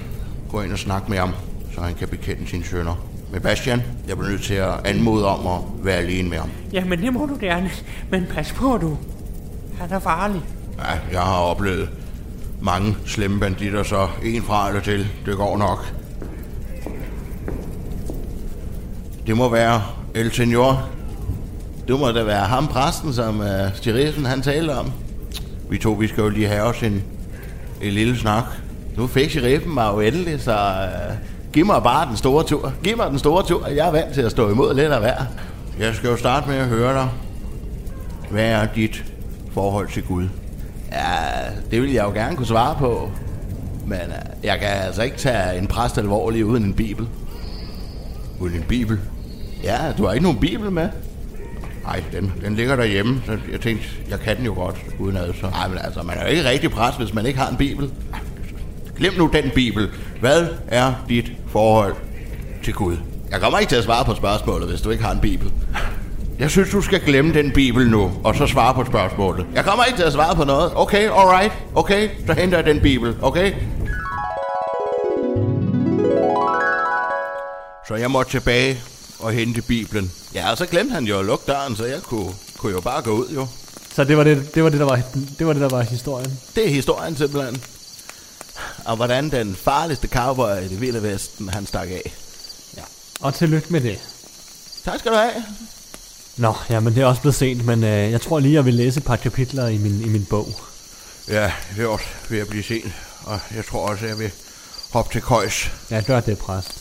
[0.52, 1.32] gå ind og snakke med ham,
[1.74, 2.94] så han kan bekende sine sønner.
[3.32, 6.50] Men Bastian, jeg bliver nødt til at anmode om at være alene med ham.
[6.72, 7.70] Jamen, det må du gerne.
[8.10, 8.98] Men pas på, du.
[9.80, 10.40] Han er farlig.
[10.78, 11.88] Ja, jeg har oplevet
[12.60, 15.92] mange slemme banditter, så en fra eller til, det går nok.
[19.26, 19.82] Det må være
[20.14, 20.88] El Senor.
[21.88, 24.92] Det må da være ham præsten, som uh, Stiriffen han talte om.
[25.70, 27.02] Vi to, vi skal jo lige have os en,
[27.82, 28.44] en lille snak.
[28.96, 31.16] Nu fik sheriffen mig jo endelig, så uh,
[31.52, 32.72] giv mig bare den store tur.
[32.84, 33.66] Giv mig den store tur.
[33.66, 35.22] Jeg er vant til at stå imod lidt af hver.
[35.78, 37.08] Jeg skal jo starte med at høre dig.
[38.30, 39.04] Hvad er dit
[39.52, 40.28] forhold til Gud?
[40.92, 41.16] Ja,
[41.70, 43.10] det vil jeg jo gerne kunne svare på.
[43.86, 47.08] Men uh, jeg kan altså ikke tage en præst alvorlig uden en bibel.
[48.40, 48.98] Uden en bibel?
[49.62, 50.88] Ja, du har ikke nogen bibel med?
[51.84, 55.32] Nej, den, den ligger derhjemme, så jeg tænkte, jeg kan den jo godt uden ad.
[55.40, 55.50] Så.
[55.50, 57.90] Nej, men altså, man er jo ikke rigtig præst, hvis man ikke har en bibel.
[58.98, 59.90] Glem nu den bibel.
[60.20, 61.94] Hvad er dit forhold
[62.64, 62.96] til Gud?
[63.30, 65.52] Jeg kommer ikke til at svare på spørgsmålet, hvis du ikke har en bibel.
[66.38, 69.46] Jeg synes, du skal glemme den bibel nu, og så svare på spørgsmålet.
[69.54, 70.72] Jeg kommer ikke til at svare på noget.
[70.74, 71.52] Okay, alright.
[71.74, 73.52] Okay, så henter jeg den bibel, okay?
[77.88, 78.80] Så jeg måtte tilbage
[79.20, 80.12] og hente bibelen.
[80.34, 83.02] Ja, og så glemte han jo at lukke døren, så jeg kunne, kunne jo bare
[83.02, 83.46] gå ud, jo.
[83.94, 85.00] Så det var det, det, var det, der, var,
[85.38, 86.38] det var det, der var historien.
[86.54, 87.62] Det er historien simpelthen.
[88.84, 92.14] Og hvordan den farligste cowboy i det vilde vesten, han stak af.
[93.20, 93.98] Og tillykke med det.
[94.84, 95.44] Tak skal du have.
[96.36, 98.74] Nå, ja, men det er også blevet sent, men øh, jeg tror lige, jeg vil
[98.74, 100.48] læse et par kapitler i min, i min bog.
[101.28, 102.92] Ja, det er også ved at blive sent.
[103.24, 104.30] Og jeg tror også, jeg vil
[104.92, 105.70] hoppe til køjs.
[105.90, 106.72] Ja, gør det, præst.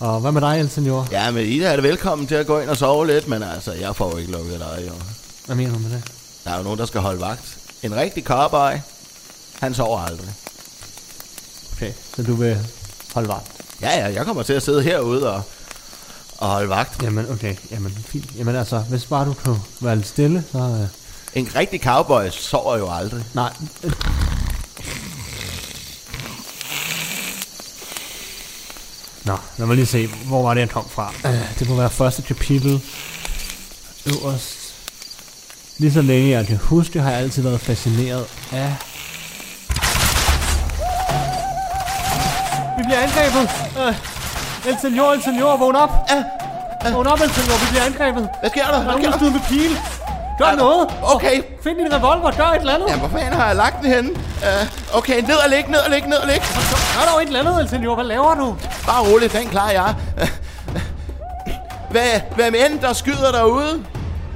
[0.00, 1.08] Og hvad med dig, El Senor?
[1.10, 3.72] Ja, men Ida er det velkommen til at gå ind og sove lidt, men altså,
[3.72, 4.92] jeg får jo ikke lukket dig, jo.
[5.46, 6.02] Hvad mener du med det?
[6.44, 7.58] Der er jo nogen, der skal holde vagt.
[7.82, 8.72] En rigtig cowboy,
[9.60, 10.34] han sover aldrig.
[11.76, 12.58] Okay, så du vil
[13.14, 13.46] holde vagt?
[13.80, 15.42] Ja, ja, jeg kommer til at sidde herude og,
[16.38, 17.02] og holde vagt.
[17.02, 18.26] Jamen, okay, jamen fint.
[18.38, 20.58] Jamen altså, hvis bare du kan være lidt stille, så...
[20.58, 20.88] Øh,
[21.42, 23.24] En rigtig cowboy sover jo aldrig.
[23.34, 23.52] nej.
[29.24, 31.12] Nå, lad mig lige se, hvor var det, jeg kom fra.
[31.26, 32.80] Øh, det må være første kapitel.
[34.06, 34.56] Øverst.
[35.78, 38.74] Lige så længe jeg kan huske, har jeg altid været fascineret af...
[42.88, 43.44] bliver angrebet!
[43.80, 45.92] Øh, El Senor, El Senor, vågn op!
[46.92, 48.28] Vågn op, El Senor, vi bliver angrebet!
[48.40, 48.78] Hvad sker der?
[48.78, 49.76] Er Hvad sker der med pile!
[50.38, 50.82] Gør noget!
[51.14, 52.86] Okay, Find din revolver, gør et eller andet!
[52.88, 54.10] Jamen, hvor fanden har jeg lagt den henne?
[54.10, 56.46] Uh, okay, ned og ligge, ned og ligge, ned og ligge.
[56.96, 58.56] Gør dog et eller andet, El Senor, hvad laver du?
[58.86, 59.94] Bare roligt, den klarer jeg.
[60.22, 60.28] Uh,
[61.90, 63.84] hvad, hvem end der skyder derude?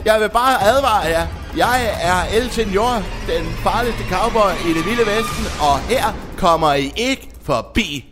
[0.04, 1.26] Jeg vil bare advare jer.
[1.56, 6.04] Jeg er El Senor, den farligste cowboy i det vilde vesten, og her
[6.38, 8.09] kommer I ikke forbi.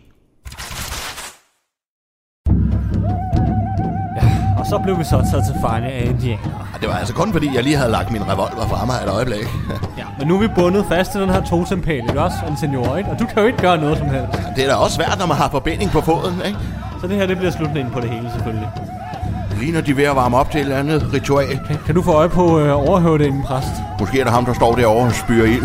[4.69, 6.69] Så blev vi så taget til fange af indianer.
[6.73, 9.09] Og det var altså kun fordi, jeg lige havde lagt min revolver fra mig et
[9.09, 9.47] øjeblik.
[9.97, 12.37] Ja, men nu er vi bundet fast til den her totempæl, ikke også?
[12.49, 13.09] En senior, ikke?
[13.09, 14.39] Og du kan jo ikke gøre noget som helst.
[14.55, 16.59] Det er da også svært, når man har forbinding på foden, ikke?
[17.01, 18.69] Så det her, det bliver slutningen på det hele, selvfølgelig.
[19.59, 21.59] Lige når de ved at varme op til et eller andet ritual.
[21.67, 23.71] Kan, kan du få øje på øh, overhøvdingen, præst?
[23.99, 25.61] Måske er det ham, der står derovre og spyrer ild.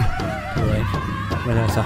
[0.55, 0.91] Det ved jeg ikke.
[1.47, 1.83] Men altså,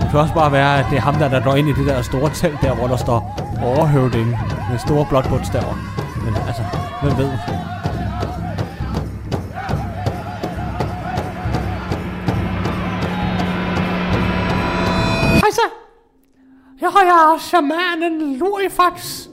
[0.00, 1.86] det kan også bare være, at det er ham, der, der går ind i det
[1.86, 4.36] der store telt der, hvor der står overhøvdingen
[4.70, 6.01] med store blåt bogstaver.
[6.24, 6.62] Men altså,
[7.02, 7.30] hvem ved?
[15.40, 15.66] Hej så!
[16.80, 19.26] Jeg er shamanen Lurifax.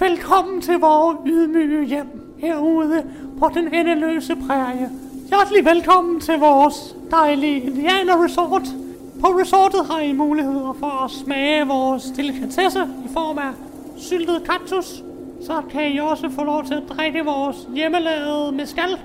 [0.00, 3.04] Velkommen til vores ydmyge hjem herude
[3.38, 4.90] på den endeløse prærie.
[5.28, 8.62] Hjertelig velkommen til vores dejlige Indiana resort.
[9.20, 13.52] På resortet har I muligheder for at smage vores delikatesse i form af
[13.96, 15.02] syltet kaktus.
[15.46, 19.00] Så kan I også få lov til at drikke vores hjemmelavede mescal.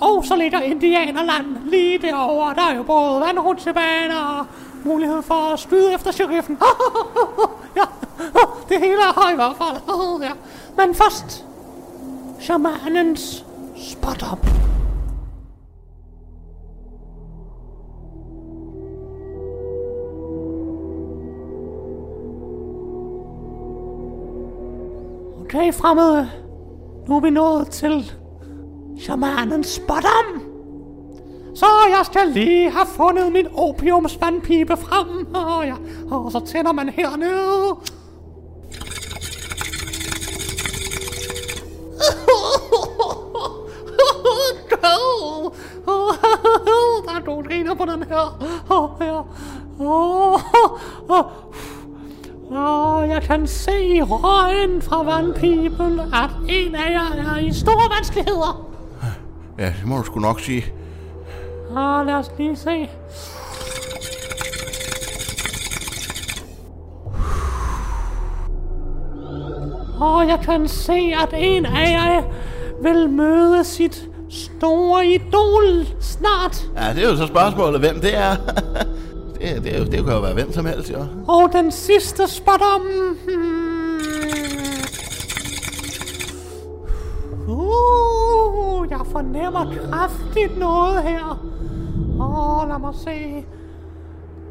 [0.00, 2.54] Og så ligger Indianerland lige derovre.
[2.54, 4.46] Der er jo både vandrutsjebaner og
[4.84, 6.58] mulighed for at skyde efter sheriffen.
[7.76, 7.82] ja,
[8.68, 10.22] det hele er her i hvert fald.
[10.22, 10.32] ja.
[10.76, 11.44] Men først,
[12.40, 13.44] shamanens
[13.76, 14.22] spot
[25.54, 26.30] Okay, fremmede.
[27.08, 28.12] Nu er vi nået til
[29.00, 30.42] shamanens spottom.
[31.54, 35.34] Så jeg skal lige have fundet min opiumsvandpipe frem.
[35.34, 35.74] Og, ja.
[36.10, 37.34] og så tænder man hernede.
[47.06, 48.38] Der er nogle griner på den her.
[48.70, 49.20] Åh, ja.
[49.80, 50.40] Åh,
[51.08, 51.43] oh.
[52.50, 57.96] Og jeg kan se i røgen fra vandpipen, at en af jer er i store
[57.96, 58.70] vanskeligheder.
[59.58, 60.64] Ja, det må du sgu nok sige.
[61.76, 62.88] Ah, lad os lige se.
[70.00, 72.22] Og jeg kan se, at en af jer
[72.82, 76.70] vil møde sit store idol snart.
[76.76, 78.36] Ja, det er jo så spørgsmålet, hvem det er.
[79.44, 80.98] det, det, er jo, det kan jo være hvem som helst, jo.
[81.28, 82.82] Og den sidste spot om...
[87.48, 91.44] Uh, jeg fornemmer kraftigt noget her.
[92.20, 93.44] Åh, oh, lad mig se.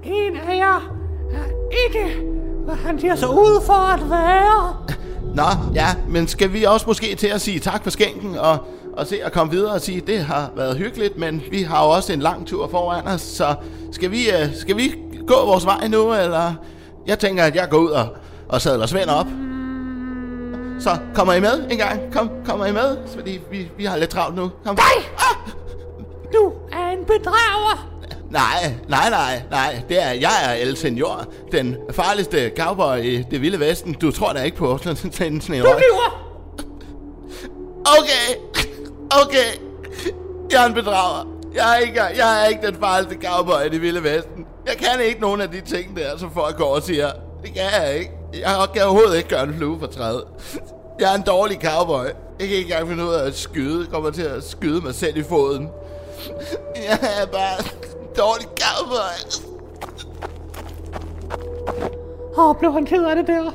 [0.04, 0.94] En af jer
[1.32, 1.46] er
[1.88, 2.22] ikke,
[2.66, 4.76] hvad han giver sig ud for at være.
[5.36, 8.58] Nå, ja, men skal vi også måske til at sige tak for skænken og,
[8.98, 11.90] og se at komme videre og sige, det har været hyggeligt, men vi har jo
[11.90, 13.56] også en lang tur foran os, så
[13.92, 14.96] skal vi, uh, skal vi
[15.28, 16.54] gå vores vej nu, eller?
[17.08, 18.08] Jeg tænker, at jeg går ud og,
[18.50, 19.28] og sadler Svend op.
[20.80, 22.14] Så kommer I med en gang?
[22.14, 22.98] Kom, kommer I med?
[23.16, 24.52] Fordi vi, vi har lidt travlt nu.
[24.66, 24.76] Kom.
[24.76, 25.04] Nej!
[25.18, 25.52] Ah!
[26.34, 27.90] Du er en bedrager.
[28.30, 29.82] Nej, nej, nej, nej.
[29.90, 33.94] Det er, jeg er El Senor, den farligste cowboy i det vilde vesten.
[33.94, 36.24] Du tror da ikke på sådan en Du lyver.
[37.86, 38.63] Okay,
[39.22, 39.50] okay.
[40.52, 41.28] Jeg er en bedrager.
[41.56, 44.46] Jeg er, ikke, jeg er ikke den farligste cowboy i det vilde vesten.
[44.68, 47.12] Jeg kan ikke nogen af de ting der, som folk går og siger.
[47.44, 48.12] Det kan jeg ikke.
[48.34, 50.24] Jeg kan overhovedet ikke gøre en flue for træet.
[51.00, 52.06] Jeg er en dårlig cowboy.
[52.40, 53.80] Jeg kan ikke engang finde ud af at skyde.
[53.80, 55.70] Jeg kommer til at skyde mig selv i foden.
[56.76, 59.44] Jeg er bare en dårlig cowboy.
[62.38, 63.52] Åh, oh, blev han ked af det der?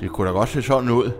[0.00, 1.10] Det kunne da godt se sådan ud.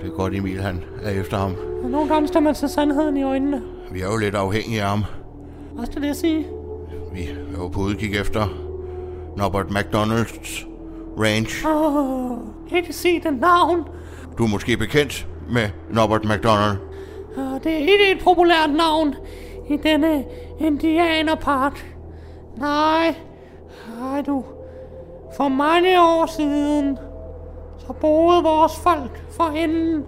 [0.00, 1.56] Og det er godt, Emil han er efter ham.
[1.90, 3.62] nogle gange skal man se sandheden i øjnene.
[3.92, 5.04] Vi er jo lidt afhængige af ham.
[5.74, 6.46] Hvad skal det sige?
[7.12, 8.46] Vi er jo på udkig efter
[9.36, 10.66] Norbert McDonald's
[11.18, 11.68] Range.
[11.68, 12.38] Åh, oh,
[12.76, 13.84] ikke sige den navn.
[14.38, 16.76] Du er måske bekendt med Norbert McDonald.
[17.36, 19.14] Uh, det er ikke et populært navn
[19.68, 20.24] i denne
[20.60, 21.96] indianerpark.
[22.56, 23.14] Nej,
[24.00, 24.44] nej du.
[25.36, 26.98] For mange år siden,
[27.90, 30.04] så boede vores folk for enden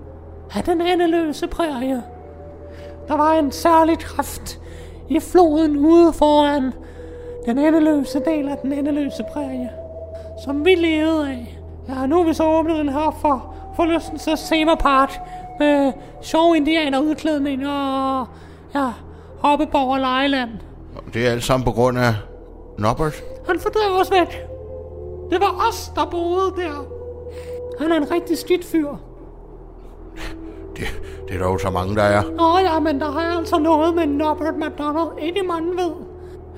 [0.57, 2.03] af den endeløse prærie.
[3.09, 4.61] Der var en særlig kraft
[5.09, 6.73] i floden ude foran
[7.47, 9.71] den endeløse del af den endeløse prærie,
[10.45, 11.59] som vi levede af.
[11.88, 15.21] Ja, nu er vi så åbnet den her for forlystelses Park
[15.59, 15.92] med
[16.23, 18.27] sjove indianer udklædning og
[18.75, 18.88] ja,
[19.38, 20.51] hoppeborg og lejeland.
[21.14, 22.14] Det er alt sammen på grund af
[22.79, 23.23] Norbert.
[23.47, 24.47] Han fordrev os væk.
[25.31, 26.92] Det var os, der boede der.
[27.81, 28.89] Han er en rigtig skidt fyr.
[30.77, 30.85] Det,
[31.29, 32.23] det er der jo så mange, der er.
[32.37, 35.93] Nå ja, men der er altså noget med Norbert McDonald, ikke mange ved.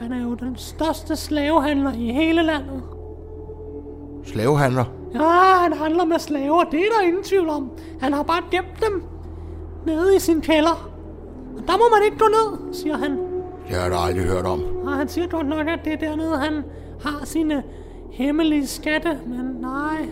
[0.00, 2.83] Han er jo den største slavehandler i hele landet.
[4.24, 4.85] Slavehandler.
[5.14, 5.29] Ja,
[5.62, 7.70] han handler med slaver, det er der ingen tvivl om.
[8.00, 9.03] Han har bare gemt dem
[9.87, 10.90] nede i sin kælder.
[11.57, 13.11] Og der må man ikke gå ned, siger han.
[13.68, 14.62] Det har jeg aldrig hørt om.
[14.85, 16.64] Og han siger godt nok, at det er dernede, han
[17.05, 17.62] har sine
[18.11, 19.18] hemmelige skatte.
[19.27, 20.07] Men nej,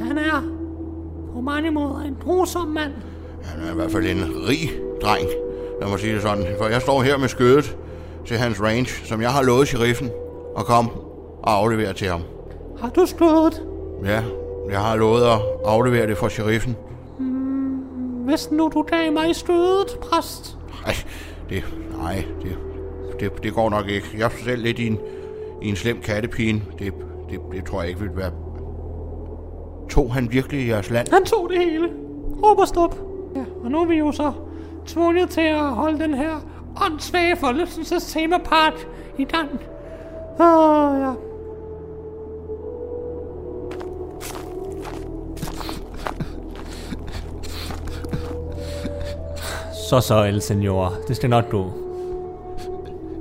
[0.00, 0.42] han er
[1.34, 2.92] på mange måder en grusom mand.
[3.42, 4.70] Han er i hvert fald en rig
[5.02, 5.28] dreng,
[5.80, 6.44] lad mig sige det sådan.
[6.58, 7.76] For jeg står her med skødet
[8.26, 10.10] til hans range, som jeg har lovet sheriffen
[10.58, 10.90] at komme
[11.42, 12.20] og aflevere til ham.
[12.80, 13.62] Har du skødet?
[14.04, 14.22] Ja,
[14.70, 16.76] jeg har lovet at aflevere det for sheriffen.
[18.26, 20.56] Hvis nu du gav mig skødet, præst.
[20.86, 20.94] Ej,
[21.50, 21.64] det,
[21.98, 22.58] nej, det,
[23.20, 24.06] det, det går nok ikke.
[24.18, 24.98] Jeg er selv lidt i en,
[25.62, 26.62] i en slem kattepine.
[26.78, 26.92] Det,
[27.30, 28.30] det, det tror jeg ikke vil være...
[29.88, 31.08] Tog han virkelig jeres land?
[31.12, 31.88] Han tog det hele.
[32.42, 32.94] Råb og stop.
[33.36, 34.32] Ja, og nu er vi jo så
[34.86, 36.34] tvunget til at holde den her
[36.84, 38.86] åndssvage forlystelses temapark
[39.18, 39.50] i gang.
[40.40, 41.12] Åh, ja.
[49.90, 50.92] Så så, El Senor.
[51.08, 51.70] Det skal nok gå.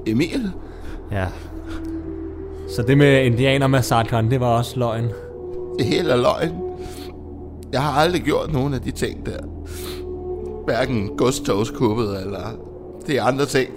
[0.06, 0.52] Emil?
[1.12, 1.26] Ja.
[2.76, 5.10] Så det med indianermassakren, det var også løgn.
[5.78, 6.52] Det hele er løgn.
[7.72, 9.40] Jeg har aldrig gjort nogen af de ting der.
[10.66, 12.40] Hverken godstogskuppet eller
[13.08, 13.70] de andre ting.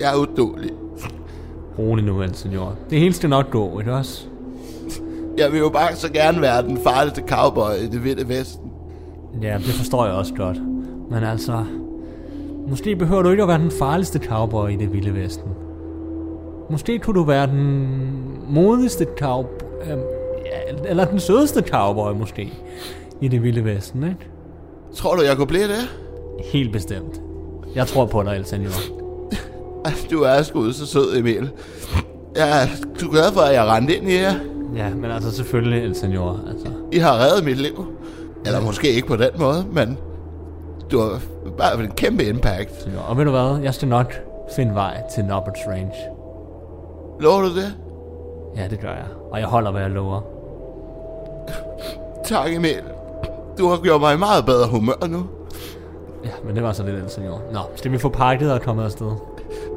[0.00, 0.70] Jeg er udulig.
[1.78, 2.74] Rolig nu, Senor.
[2.90, 4.26] Det hele skal nok gå, ikke også?
[5.38, 8.70] Jeg vil jo bare så gerne være den farligste cowboy i det vilde vesten.
[9.42, 10.58] Ja, det forstår jeg også godt.
[11.10, 11.64] Men altså...
[12.68, 15.48] Måske behøver du ikke at være den farligste cowboy i det vilde vesten.
[16.70, 17.88] Måske kunne du være den
[18.48, 19.48] modigste cowboy...
[19.90, 19.98] Øh,
[20.86, 22.52] eller den sødeste cowboy, måske.
[23.20, 24.28] I det vilde vesten, ikke?
[24.94, 25.88] Tror du, jeg kunne blive det?
[26.52, 27.20] Helt bestemt.
[27.74, 28.70] Jeg tror på dig, El Senor.
[29.84, 31.50] Ej, Du er sgu så sød, Emil.
[32.36, 32.66] Jeg er
[33.00, 34.34] du er glad for, at jeg rendte ind i jer.
[34.76, 36.40] Ja, men altså selvfølgelig, El Senor.
[36.50, 37.86] Altså, I har reddet mit liv.
[38.46, 39.98] Eller måske ikke på den måde, men
[40.90, 41.20] du har
[41.58, 42.82] bare en kæmpe impact.
[42.82, 43.00] senor.
[43.00, 43.58] Og ved du hvad?
[43.62, 44.14] Jeg skal nok
[44.56, 45.92] finde vej til Nobberts Range.
[47.20, 47.74] Lover du det?
[48.56, 49.06] Ja, det gør jeg.
[49.30, 50.20] Og jeg holder, hvad jeg lover.
[52.24, 52.82] Tak, Emil.
[53.58, 55.26] Du har gjort mig i meget bedre humør nu.
[56.24, 57.42] Ja, men det var så lidt, El Senor.
[57.52, 59.12] Nå, skal vi få pakket og komme afsted?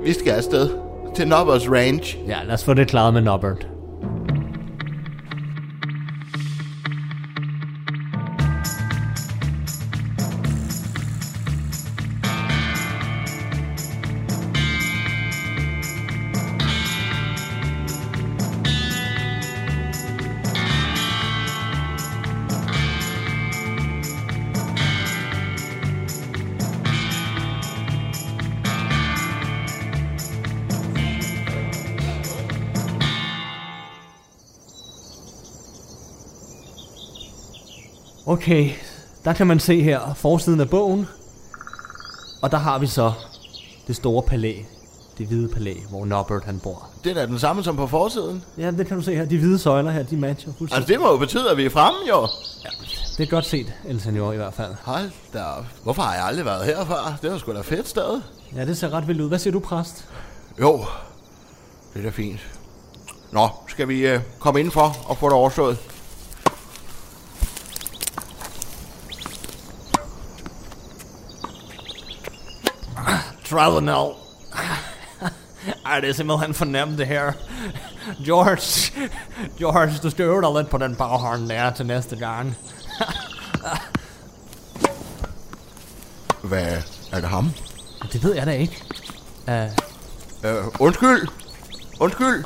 [0.04, 0.70] Vi skal afsted
[1.16, 2.18] til Nobbers Range.
[2.28, 3.68] Ja, lad os få det klaret med Nobbert.
[38.36, 38.70] Okay,
[39.26, 41.08] der kan man se her forsiden af bogen.
[42.42, 43.14] Og der har vi så
[43.88, 44.54] det store palæ.
[45.18, 46.90] Det hvide palæ, hvor Norbert han bor.
[47.04, 48.44] Det er da den samme som på forsiden.
[48.58, 49.26] Ja, det kan du se her.
[49.26, 50.76] De hvide søjler her, de matcher fuldstændig.
[50.76, 52.28] Altså, det må jo betyde, at vi er fremme, jo.
[53.18, 54.76] Det er godt set, El Senor i hvert fald.
[54.84, 55.66] Hold da op.
[55.84, 57.18] Hvorfor har jeg aldrig været her før?
[57.22, 58.22] Det var sgu da fedt sted.
[58.56, 59.28] Ja, det ser ret vildt ud.
[59.28, 60.06] Hvad siger du, præst?
[60.62, 60.86] Jo,
[61.94, 62.40] det er da fint.
[63.32, 65.78] Nå, skal vi øh, komme indenfor og få det overstået?
[73.56, 74.12] Travenel.
[75.86, 77.32] Ej, det er simpelthen fornemt det her.
[78.26, 78.92] George,
[79.60, 82.58] George, du skal øve dig lidt på den baghånd der til næste gang.
[86.44, 86.78] Hvad
[87.12, 87.52] er det ham?
[88.14, 88.84] Det ved jeg da ikke.
[89.48, 89.54] Uh,
[90.44, 91.28] Øh, undskyld.
[92.00, 92.44] Undskyld.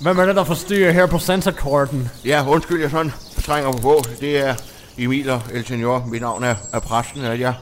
[0.00, 2.10] hvem er det, der forstyrrer her på sensorkorten?
[2.24, 3.12] Ja, undskyld, jeg sådan
[3.44, 4.04] trænger på.
[4.20, 4.54] Det er
[4.98, 6.04] Emil og El Senor.
[6.06, 7.54] Mit navn er, er præsten, at jeg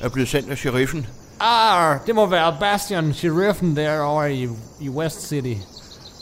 [0.00, 1.06] er blevet sendt af sheriffen.
[1.46, 4.48] Ah, det må være Bastian, sheriffen derovre i,
[4.80, 5.54] i West City.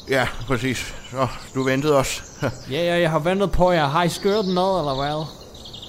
[0.09, 0.95] Ja, præcis.
[1.11, 2.25] Så du ventede os.
[2.71, 3.87] Ja, ja, jeg har ventet på jer.
[3.87, 5.27] Har I skørt noget, eller hvad?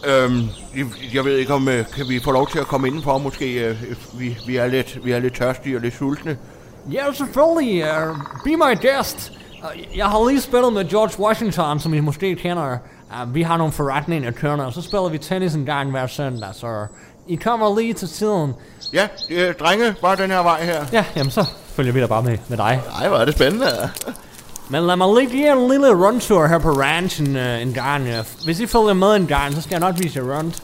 [0.05, 3.17] øhm, jeg, jeg ved ikke om øh, kan vi få lov til at komme indenfor
[3.17, 3.67] måske.
[3.67, 3.81] Øh,
[4.13, 6.37] vi, vi, er lidt, vi er lidt tørstige og lidt sultne.
[6.91, 7.83] Ja, selvfølgelig.
[7.83, 9.31] Uh, be my guest.
[9.63, 12.77] Uh, jeg har lige spillet med George Washington, som I måske kender.
[13.23, 16.49] Uh, vi har nogle forretninger kørende, og så spiller vi tennis en gang hver søndag,
[16.55, 16.85] så
[17.27, 18.53] I kommer lige til tiden.
[18.93, 20.85] Ja, øh, drenge, bare den her vej her.
[20.91, 22.81] Ja, jamen så følger vi da bare med, med dig.
[23.01, 23.89] Ej, hvor er det spændende.
[24.69, 28.03] Men lad mig lige give jer en lille rundtur her på ranchen uh, en gang.
[28.03, 30.63] Uh, hvis I følger med en gang, så skal jeg nok vise jer rundt.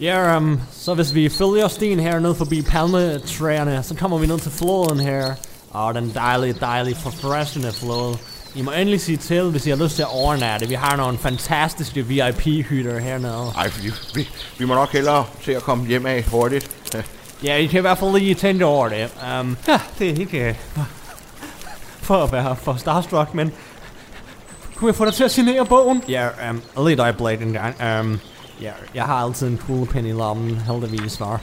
[0.00, 4.38] Ja, um, så hvis vi følger stien her ned forbi palmetræerne, så kommer vi ned
[4.38, 5.34] til floden her.
[5.70, 8.16] Og den dejlige, dejlige, forfreshende flod.
[8.54, 10.68] I må endelig sige til, hvis I har lyst til at overnatte.
[10.68, 13.52] Vi har nogle fantastiske VIP-hytter hernede.
[13.56, 14.28] Ej, vi, vi,
[14.58, 16.70] vi må nok hellere se at komme hjem af hurtigt.
[16.94, 17.02] Ja.
[17.44, 19.10] Ja, I kan i hvert fald lige tænke over det.
[19.40, 20.82] Um, ja, det er ikke uh,
[22.02, 23.52] for at være for starstruck, men
[24.74, 26.02] kunne jeg få dig til at signere bogen?
[26.08, 28.00] Ja, um, lige et øjeblik en gang.
[28.00, 28.20] Um,
[28.60, 31.40] ja, jeg har altid en kuglepen i lommen, heldigvis var.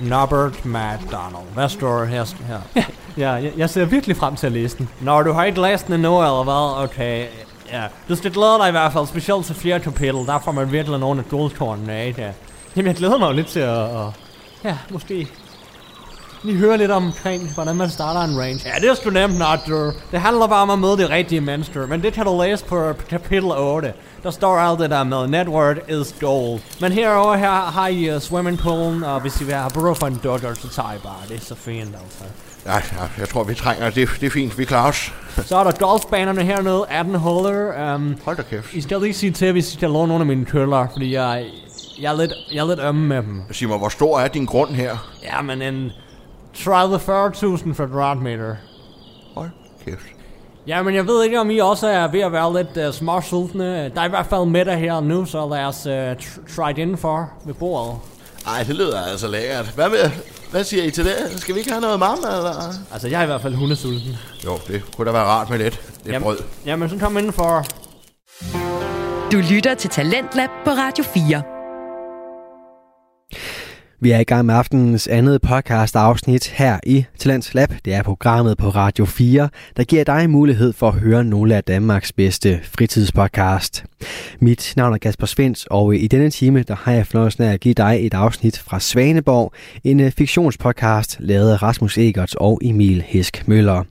[0.00, 1.46] Norbert McDonald.
[1.54, 2.24] Hvad står her?
[2.46, 2.82] her?
[3.18, 4.88] Ja, jeg, jeg ser virkelig frem til at læse den.
[5.00, 6.84] Når du har ikke læst den endnu, eller hvad?
[6.84, 7.26] Okay.
[7.72, 10.26] Ja, du skal glæde dig i hvert fald, specielt til fjerde kapitel.
[10.26, 12.32] Der får man virkelig nogle af guldkornene af det.
[12.76, 14.06] Jamen, jeg glæder mig jo lidt til at, at
[14.64, 15.28] ja, måske
[16.42, 18.60] lige høre lidt omkring, hvordan man starter en range.
[18.66, 19.92] Ja, det er sgu nemt, Nodger.
[20.10, 22.92] Det handler bare om at møde de rigtige mennesker, men det kan du læse på
[23.08, 23.92] kapitel 8.
[24.26, 26.60] Der står alt det der med, net worth is gold.
[26.80, 30.06] Men herover her har I uh, swimming poolen, og hvis I vil have brug for
[30.06, 31.22] en dogger, så tager I bare.
[31.28, 32.24] Det er så fint, altså.
[32.66, 33.90] Ja, ja, jeg tror, vi trænger.
[33.90, 35.12] Det, det er fint, vi klarer os.
[35.44, 37.94] Så er der golfbanerne hernede, 18 huller.
[37.94, 38.74] Um, Hold da kæft.
[38.74, 41.46] I skal lige sige til, hvis I skal låne nogle af mine køller, fordi jeg,
[42.00, 43.42] jeg, er lidt, jeg er lidt ømme med dem.
[43.52, 44.96] Sig mig, hvor stor er din grund her?
[45.22, 45.90] Ja, men en
[46.56, 48.56] 30-40.000 kvadratmeter.
[49.34, 49.50] Hold
[49.84, 50.15] kæft.
[50.66, 53.88] Ja, men jeg ved ikke, om I også er ved at være lidt uh, småsultne.
[53.94, 56.78] Der er i hvert fald middag her nu, så lad os uh, tr- try det
[56.78, 57.94] indenfor ved bordet.
[58.46, 59.66] Ej, det lyder altså lækkert.
[59.74, 60.10] Hvad, med,
[60.50, 61.16] hvad siger I til det?
[61.36, 62.72] Skal vi ikke have noget mamma, eller?
[62.92, 64.16] Altså, jeg er i hvert fald hundesulten.
[64.44, 65.80] Jo, det kunne da være rart med lidt.
[66.04, 66.38] Lidt Jamen, brød.
[66.66, 67.64] Jamen, så kom indenfor.
[69.32, 71.55] Du lytter til Talentlab på Radio 4.
[74.00, 77.72] Vi er i gang med aftenens andet podcast afsnit her i Talents Lab.
[77.84, 81.64] Det er programmet på Radio 4, der giver dig mulighed for at høre nogle af
[81.64, 83.84] Danmarks bedste fritidspodcast.
[84.40, 87.60] Mit navn er Kasper Svens, og i denne time der har jeg fornøjelsen af at
[87.60, 89.52] give dig et afsnit fra Svaneborg,
[89.84, 93.82] en øh, fiktionspodcast lavet af Rasmus Egerts og Emil Hesk Møller.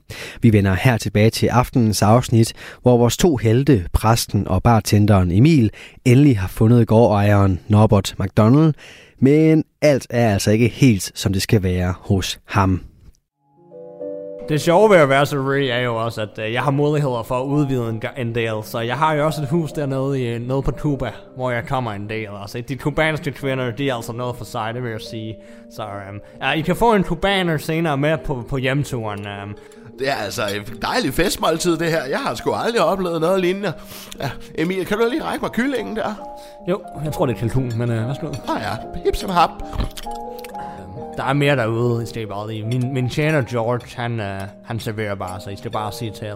[0.41, 5.71] Vi vender her tilbage til aftenens afsnit, hvor vores to helte, præsten og bartenderen Emil,
[6.05, 8.73] endelig har fundet gårdejeren Norbert McDonald,
[9.19, 12.81] men alt er altså ikke helt, som det skal være hos ham.
[14.49, 17.23] Det sjove ved at være så rig er jo også, at øh, jeg har muligheder
[17.23, 18.53] for at udvide en, en del.
[18.63, 21.91] Så jeg har jo også et hus dernede i, nede på Cuba, hvor jeg kommer
[21.91, 22.27] en del.
[22.41, 25.35] Altså, de kubanske kvinder, de er altså noget for sig, det vil jeg sige.
[25.71, 29.27] Så um, uh, I kan få en kubaner senere med på, på hjemturen.
[29.43, 29.55] Um,
[29.99, 32.05] det er altså et dejligt festmåltid, det her.
[32.05, 33.73] Jeg har sgu aldrig oplevet noget lignende.
[34.19, 36.13] Ja, Emil, kan du lige række mig kyllingen der?
[36.69, 38.27] jo, jeg tror det er kalkun, men uh, værsgo.
[38.27, 39.49] Ah ja, hip som hap.
[41.17, 42.65] Der er mere derude, i stedet bare lige.
[42.65, 46.33] Min, min tjener George, han, uh, han serverer bare, så I skal bare sige til.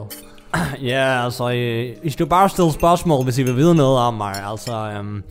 [0.91, 4.35] ja, altså, I, I skal bare stille spørgsmål, hvis I vil vide noget om mig.
[4.51, 5.23] Altså, um,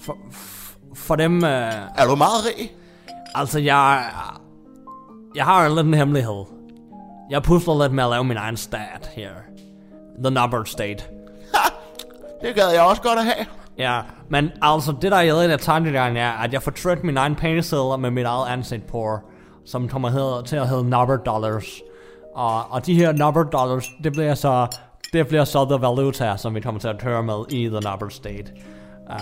[0.00, 0.16] for,
[0.94, 1.36] for dem...
[1.36, 2.72] Uh, Er du meget rig?
[3.34, 4.04] altså, jeg...
[5.34, 6.44] Jeg har en lille hemmelighed.
[7.30, 9.30] Jeg pusler lidt med at lave min egen stat her.
[10.24, 11.04] The number state.
[12.42, 13.46] Det gad jeg også godt at have.
[13.78, 17.16] Ja, men altså, det der er lidt af tankegangen er, at jeg får trykt min
[17.16, 19.18] egen pengesedler med mit eget ansigt på,
[19.66, 21.66] som kommer hedder, til at hedde number dollars.
[22.34, 24.66] Og, og de her number dollars, det bliver så,
[25.12, 28.08] det bliver så the valuta, som vi kommer til at køre med i the number
[28.08, 28.52] state.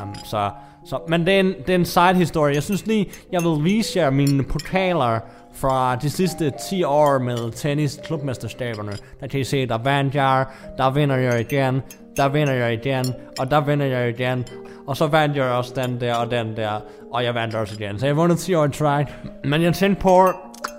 [0.02, 0.50] Um, så,
[0.86, 2.54] så, men det er, en, det er en side historie.
[2.54, 5.20] Jeg synes lige, jeg vil vise jer mine pokaler
[5.54, 8.92] fra de sidste 10 år med tennis klubmesterskaberne.
[9.20, 10.46] Der kan I se, der vandt jeg,
[10.78, 11.82] der vinder jeg igen,
[12.16, 13.04] der vinder jeg igen,
[13.38, 14.44] og der vinder jeg igen.
[14.86, 16.80] Og så vandt jeg også den der og den der,
[17.12, 17.98] og jeg vandt også igen.
[17.98, 19.06] Så jeg vundet 10 år i træk.
[19.44, 20.28] Men jeg tænkte på,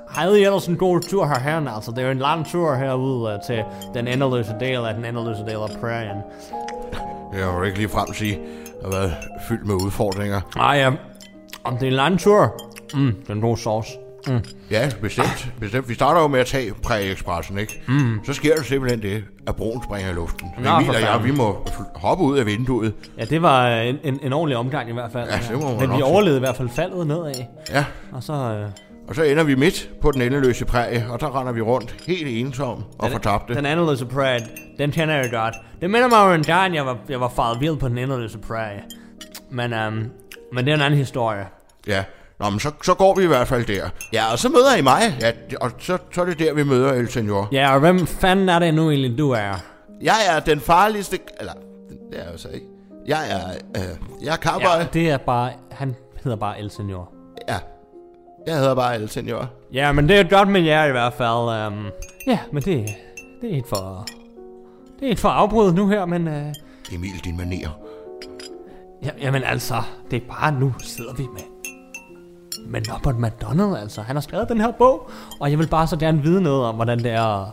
[0.09, 1.67] havde I ellers en god tur herhen?
[1.67, 3.63] Altså, det er jo en lang tur herude uh, til
[3.93, 6.17] den endeløse del af den endeløse del af prærien.
[7.34, 8.39] Jeg jo ikke lige frem sige,
[8.86, 9.13] at været
[9.47, 10.41] fyldt med udfordringer.
[10.59, 10.91] Ej, ja.
[11.63, 12.61] Om det er en lang tur.
[12.93, 14.05] Mm, den gode sauce.
[14.28, 14.39] Mm.
[14.71, 15.47] Ja, bestemt.
[15.59, 15.89] bestemt.
[15.89, 17.82] Vi starter jo med at tage Præ-Expressen, ikke?
[17.88, 18.19] Mm.
[18.26, 20.51] Så sker der simpelthen det, at broen springer i luften.
[20.57, 22.93] Nå, Emil og jeg, vi må hoppe ud af vinduet.
[23.17, 25.30] Ja, det var en, en, en ordentlig omgang i hvert fald.
[25.30, 27.34] Ja, det må man Men vi overlevede i hvert fald faldet nedad.
[27.69, 28.34] Ja, Og så...
[28.34, 28.69] Øh,
[29.07, 32.28] og så ender vi midt på den endeløse prærie, og der render vi rundt helt
[32.28, 33.55] ensom og fortabte.
[33.55, 34.39] Den endeløse prærie,
[34.78, 35.55] den kender jeg godt.
[35.82, 38.38] Det minder mig om en gang, jeg var, jeg var faret vild på den endeløse
[38.38, 38.82] prærie.
[39.49, 40.11] Men, um,
[40.53, 41.45] men det er en anden historie.
[41.88, 42.03] Ja,
[42.39, 43.89] Nå, men så, så går vi i hvert fald der.
[44.13, 45.01] Ja, og så møder I mig.
[45.21, 45.31] Ja,
[45.61, 47.47] og så, så er det der, vi møder El Senor.
[47.51, 49.63] Ja, og hvem fanden er det nu egentlig, du er?
[50.01, 51.19] Jeg er den farligste...
[51.39, 51.53] Eller,
[51.89, 52.65] det er jeg jo så ikke.
[53.07, 53.49] Jeg er...
[53.77, 54.79] Øh, jeg er cowboy.
[54.79, 55.51] Ja, det er bare...
[55.71, 57.11] Han hedder bare El Senor.
[57.47, 57.57] ja.
[58.47, 59.49] Jeg hedder bare El Senor.
[59.73, 61.67] Ja, men det er godt med jer i hvert fald.
[61.67, 61.86] Um,
[62.27, 62.86] ja, men det,
[63.41, 64.05] det er et for...
[64.99, 66.27] Det er et for afbrudt nu her, men...
[66.27, 67.69] Uh, Emil, din maner.
[69.05, 69.81] Ja, jamen altså,
[70.11, 71.55] det er bare nu sidder vi med
[72.66, 74.01] med Robert McDonald, altså.
[74.01, 75.09] Han har skrevet den her bog,
[75.39, 77.47] og jeg vil bare så gerne vide noget om, hvordan det er at,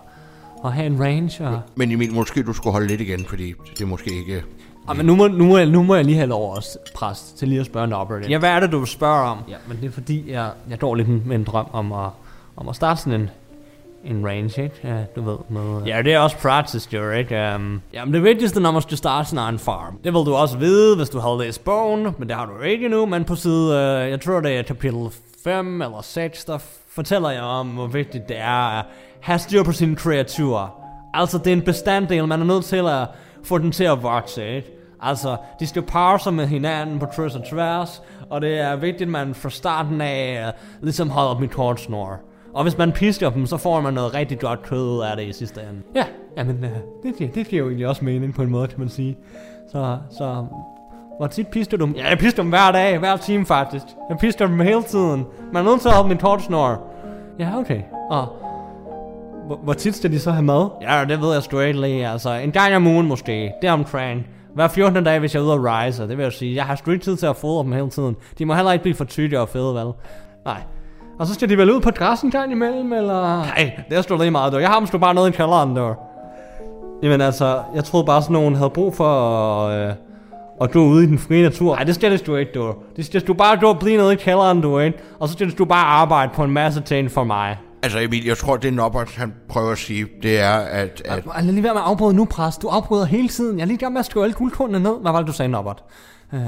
[0.65, 1.49] at have en range.
[1.49, 1.61] Og...
[1.75, 4.43] Men Emil, måske du skulle holde lidt igen, fordi det er måske ikke...
[4.89, 7.37] Ja, men nu må, nu, må jeg, nu må jeg lige have lov at presse
[7.37, 8.31] til lige at spørge Norbert.
[8.31, 9.39] Ja, hvad er det, du spørger om?
[9.49, 12.11] Ja, men det er fordi, jeg, jeg går lidt med en drøm om at,
[12.57, 13.31] om at starte sådan en,
[14.05, 14.75] en range, ikke?
[14.85, 15.83] Ja, du ved, med...
[15.83, 15.89] Øh.
[15.89, 17.53] Ja, det er også praktisk, jo, ikke?
[17.55, 20.59] Um, jamen, det vigtigste, når man skal starte sin egen farm, det vil du også
[20.59, 23.67] vide, hvis du har læst bogen, men det har du ikke nu, men på side,
[23.67, 25.09] uh, jeg tror, det er kapitel
[25.45, 28.85] 5 eller 6, der fortæller jeg om, hvor vigtigt det er at
[29.21, 30.69] have styr på sine kreaturer.
[31.15, 33.09] Altså, det er en bestanddel, man er nødt til at
[33.45, 34.69] få den til at vokse, ikke?
[35.01, 39.03] Altså, de skal parre sig med hinanden på kryds og tværs, og det er vigtigt,
[39.03, 42.21] at man fra starten af uh, ligesom holder dem i kortsnor.
[42.55, 45.27] Og hvis man pisker dem, så får man noget rigtig godt kød ud af det
[45.27, 45.83] i sidste ende.
[45.95, 46.05] Ja,
[46.37, 46.71] jamen, uh,
[47.03, 49.19] det, giver, det giver jo egentlig også mening på en måde, kan man sige.
[49.73, 50.47] Så, så
[51.19, 51.95] hvor tit pisker du dem?
[51.95, 53.85] Ja, jeg pisker dem hver dag, hver time faktisk.
[54.09, 55.27] Jeg pisker dem hele tiden.
[55.53, 56.83] Man er nødt til at holde min tortsnor.
[57.39, 57.81] Ja, okay.
[58.11, 58.27] Og
[59.47, 60.69] hvor, hvor tit skal de så have mad?
[60.83, 62.09] Ja, det ved jeg sgu ikke lige.
[62.09, 63.53] Altså, en gang om ugen måske.
[63.63, 64.27] Det er omkring.
[64.55, 65.05] Hver 14.
[65.05, 66.57] dag, hvis jeg er ude at rejse, det vil jeg sige.
[66.57, 68.17] Jeg har sgu ikke tid til at fodre dem hele tiden.
[68.39, 69.93] De må heller ikke blive for tykke og fede, vel?
[70.45, 70.63] Nej.
[71.19, 73.37] Og så skal de vel ud på græssen gang imellem, eller?
[73.37, 74.59] Nej, det er sgu lige meget, du.
[74.59, 75.95] Jeg har dem sgu bare nede i kælderen, du.
[77.03, 79.15] Jamen altså, jeg troede bare sådan nogen havde brug for
[79.67, 79.95] at, øh,
[80.61, 81.75] at gå ude i den frie natur.
[81.75, 82.75] Nej, det skal du ikke, du.
[82.97, 84.99] Det skal du bare gå og blive nede i kælderen, du, ikke?
[85.21, 87.57] Og så skal du bare arbejde på en masse ting for mig.
[87.83, 91.03] Altså Emil, jeg tror, det er Norbert, han prøver at sige, det er, at...
[91.05, 91.25] at...
[91.43, 92.59] Lad lige være med at afbryde nu, pres.
[92.59, 93.59] Du afbryder hele tiden.
[93.59, 95.01] Jeg er lige gang med at skrive alle guldkornene ned.
[95.01, 95.85] Hvad var det, du sagde, Norbert?
[96.33, 96.39] Uh,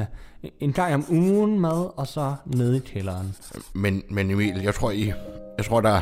[0.60, 3.36] en gang om ugen mad, og så nede i kælderen.
[3.72, 5.12] Men, men Emil, jeg tror, I...
[5.58, 6.00] Jeg tror, der...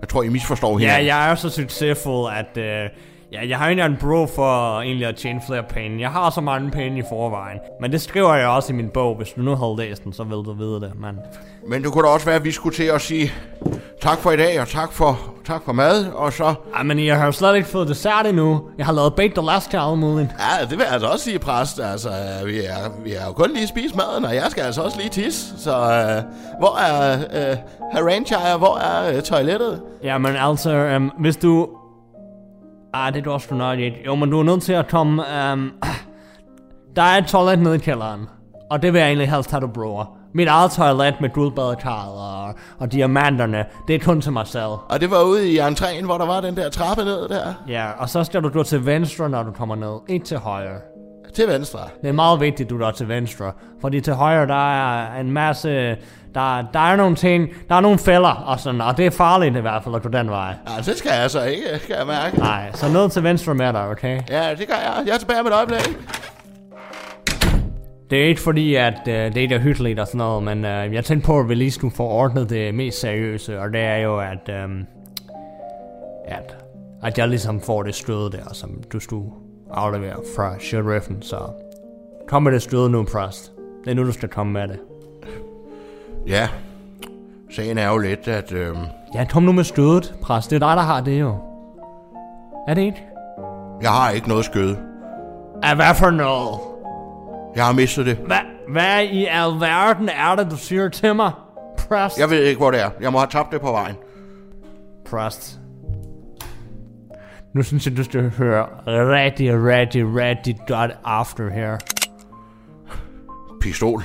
[0.00, 1.06] Jeg tror, I misforstår hinanden.
[1.06, 2.86] Ja, jeg er så succesfuld, at...
[2.86, 2.90] Uh,
[3.32, 6.00] Ja, jeg har egentlig en bro for egentlig at tjene flere penge.
[6.00, 7.58] Jeg har så mange penge i forvejen.
[7.80, 9.16] Men det skriver jeg også i min bog.
[9.16, 11.16] Hvis du nu havde læst den, så vil du vide det, mand.
[11.68, 13.32] Men det kunne da også være, at vi skulle til at sige
[14.02, 16.54] tak for i dag, og tak for, tak for mad, og så...
[16.74, 18.60] Ej, men jeg har jo slet ikke fået dessert endnu.
[18.78, 20.30] Jeg har lavet baked Alaska alt muligt.
[20.38, 21.80] Ja, det vil jeg altså også sige, præst.
[21.80, 22.10] Altså,
[22.46, 25.08] vi er, vi er jo kun lige spist maden, og jeg skal altså også lige
[25.08, 25.58] tisse.
[25.58, 27.58] Så uh, hvor er uh,
[27.92, 29.82] Haranchire, hvor er uh, toilettet?
[30.02, 31.68] Jamen altså, um, hvis du
[32.94, 33.96] Ah, det er du også ikke.
[34.06, 35.22] Jo, men du er nødt til at komme...
[35.52, 35.72] Um,
[36.96, 38.28] der er et toilet nede i kælderen.
[38.70, 40.21] Og det vil jeg egentlig helst have, du bruger.
[40.34, 44.64] Mit eget toilet med guldbadekarret og, og diamanterne, det er kun til mig selv.
[44.64, 47.54] Og det var ude i entréen, hvor der var den der trappe ned der?
[47.68, 49.98] Ja, og så skal du gå til venstre, når du kommer ned.
[50.08, 50.78] Ikke til højre.
[51.34, 51.78] Til venstre?
[52.02, 53.52] Det er meget vigtigt, du går til venstre.
[53.80, 55.96] Fordi til højre, der er en masse
[56.34, 59.56] der, der er nogle ting, der er nogle fælder og sådan, og det er farligt
[59.56, 60.54] i hvert fald at gå den vej.
[60.68, 62.38] Ja, det skal jeg så ikke, skal jeg mærke.
[62.38, 64.20] Nej, så ned til venstre med dig, okay?
[64.30, 65.06] Ja, det gør jeg.
[65.06, 65.98] Jeg er tilbage med et øjeblik.
[68.12, 71.04] Det er ikke fordi, at uh, det er hyggeligt og sådan noget, men uh, jeg
[71.04, 74.18] tænkte på, at vi lige skulle få ordnet det mest seriøse, og det er jo,
[74.18, 74.86] at, um,
[76.24, 76.56] at,
[77.02, 79.30] at jeg ligesom får det stød der, som du skulle
[79.70, 81.36] aflevere fra sheriffen, så
[82.28, 83.52] kom med det stød nu, præst.
[83.84, 84.78] Det er nu, du skal komme med det.
[86.26, 86.48] Ja,
[87.50, 88.52] sagen er jo lidt, at...
[88.52, 88.76] Øh...
[89.14, 90.50] Ja, kom nu med stødet, præst.
[90.50, 91.36] Det er dig, der har det jo.
[92.68, 93.02] Er det ikke?
[93.82, 94.76] Jeg har ikke noget skød.
[95.62, 96.71] Er hvad for noget?
[97.56, 98.16] Jeg har mistet det.
[98.16, 98.36] Hvad,
[98.68, 101.32] hvad i alverden er det, du siger til mig,
[101.78, 102.18] præst?
[102.18, 102.90] Jeg ved ikke, hvor det er.
[103.00, 103.96] Jeg må have tabt det på vejen.
[105.10, 105.58] Præst.
[107.54, 111.78] Nu synes jeg, du skal høre rigtig, rigtig, rigtig godt after her.
[113.60, 114.02] Pistol.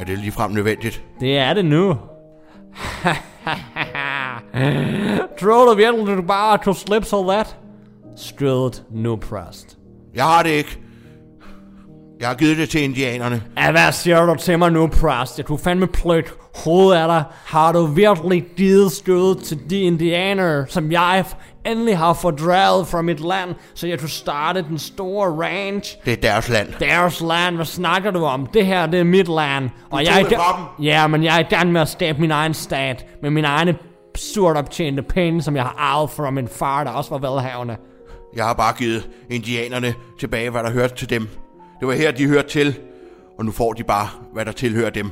[0.00, 1.02] Er det ligefrem nødvendigt?
[1.20, 1.96] Det er det nu.
[5.40, 7.56] Tror du virkelig, du bare kunne slippe så let?
[8.16, 9.78] Stødet nu, præst.
[10.14, 10.78] Jeg har det ikke.
[12.20, 13.42] Jeg har givet det til indianerne.
[13.58, 15.38] Ja, hvad siger du til mig nu, præst?
[15.38, 17.24] Jeg kunne fandme plødt hovedet af dig.
[17.44, 21.24] Har du virkelig givet stødet til de indianere, som jeg
[21.66, 25.82] endelig har fordrevet fra mit land, så jeg kunne starte den store range?
[26.04, 26.68] Det er deres land.
[26.80, 27.54] Deres land?
[27.56, 28.46] Hvad snakker du om?
[28.46, 29.70] Det her, det er mit land.
[29.90, 33.06] Og jeg er Ja, men jeg er i gang med at skabe min egen stat,
[33.22, 33.76] med mine egne
[34.16, 37.76] surt optjente penge, som jeg har arvet fra min far, der også var velhavende.
[38.36, 41.28] Jeg har bare givet indianerne tilbage, hvad der hørte til dem.
[41.80, 42.78] Det var her, de hørte til,
[43.38, 45.10] og nu får de bare, hvad der tilhører dem.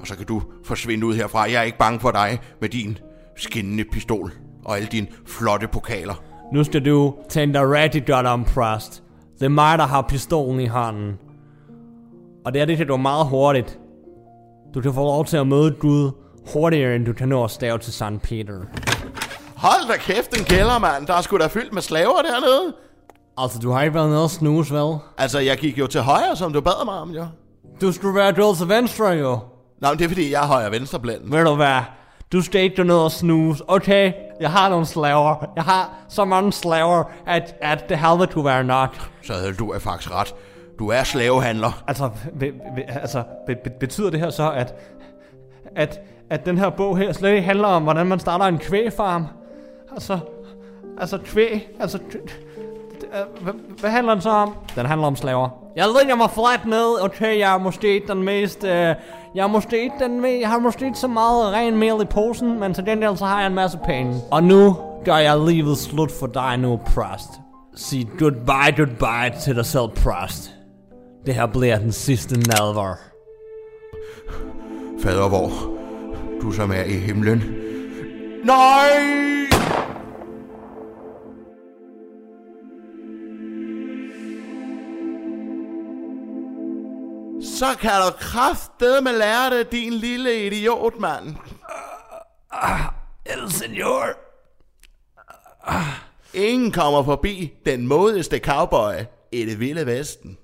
[0.00, 1.40] Og så kan du forsvinde ud herfra.
[1.40, 2.98] Jeg er ikke bange for dig med din
[3.36, 4.32] skinnende pistol
[4.64, 6.22] og alle dine flotte pokaler.
[6.52, 9.02] Nu skal du tænde dig rigtig godt om, Prost.
[9.38, 11.18] Det er mig, der har pistolen i hånden.
[12.44, 13.78] Og det er det, at du er meget hurtigt.
[14.74, 16.10] Du kan få lov til at møde Gud
[16.52, 18.22] hurtigere, end du kan nå at stave til St.
[18.22, 18.54] Peter.
[19.56, 21.06] Hold da kæft, en kælder, mand.
[21.06, 22.74] Der er sgu da fyldt med slaver dernede.
[23.38, 24.96] Altså, du har ikke været nede og snuse, vel?
[25.18, 27.26] Altså, jeg gik jo til højre, som du bad mig om, jo.
[27.80, 29.38] Du skulle være død til venstre, jo.
[29.80, 31.32] Nå, men det er fordi, jeg er højre venstre blandt.
[31.32, 31.80] Ved du hvad?
[32.32, 33.64] Du skal ikke ned og snuse.
[33.68, 35.46] Okay, jeg har nogle slaver.
[35.56, 39.10] Jeg har så mange slaver, at, at det helvede kunne være nok.
[39.22, 40.34] Så havde du er faktisk ret.
[40.78, 41.82] Du er slavehandler.
[41.86, 42.10] Altså,
[42.40, 44.74] be, be, altså be, be, betyder det her så, at,
[45.76, 49.26] at, at den her bog her slet ikke handler om, hvordan man starter en kvægfarm?
[49.92, 50.18] Altså,
[50.98, 51.98] altså kvæg, altså...
[51.98, 52.61] Hvad,
[53.80, 54.54] hvad handler den så om?
[54.76, 55.48] Den handler om slaver.
[55.76, 57.04] Jeg lægger mig fladt ned.
[57.04, 58.64] Okay, jeg er måske ikke den mest...
[58.64, 58.70] Øh,
[59.34, 62.04] jeg er måske ikke den me- Jeg har måske ikke så meget ren mel i
[62.04, 64.14] posen, men til gengæld så har jeg en masse penge.
[64.30, 67.30] Og nu gør jeg livet slut for dig nu, Prost.
[67.76, 70.50] Sig goodbye, goodbye til dig selv, Prost.
[71.26, 72.94] Det her bliver den sidste nadver.
[75.02, 75.50] Fader, hvor
[76.42, 77.42] du som er i himlen.
[78.44, 79.51] Nej!
[87.62, 91.36] Så kan du kraftedeme lære det, din lille idiot, mand.
[93.26, 94.06] El senor.
[96.34, 98.94] Ingen kommer forbi den modigste cowboy
[99.32, 100.38] i det vilde vesten.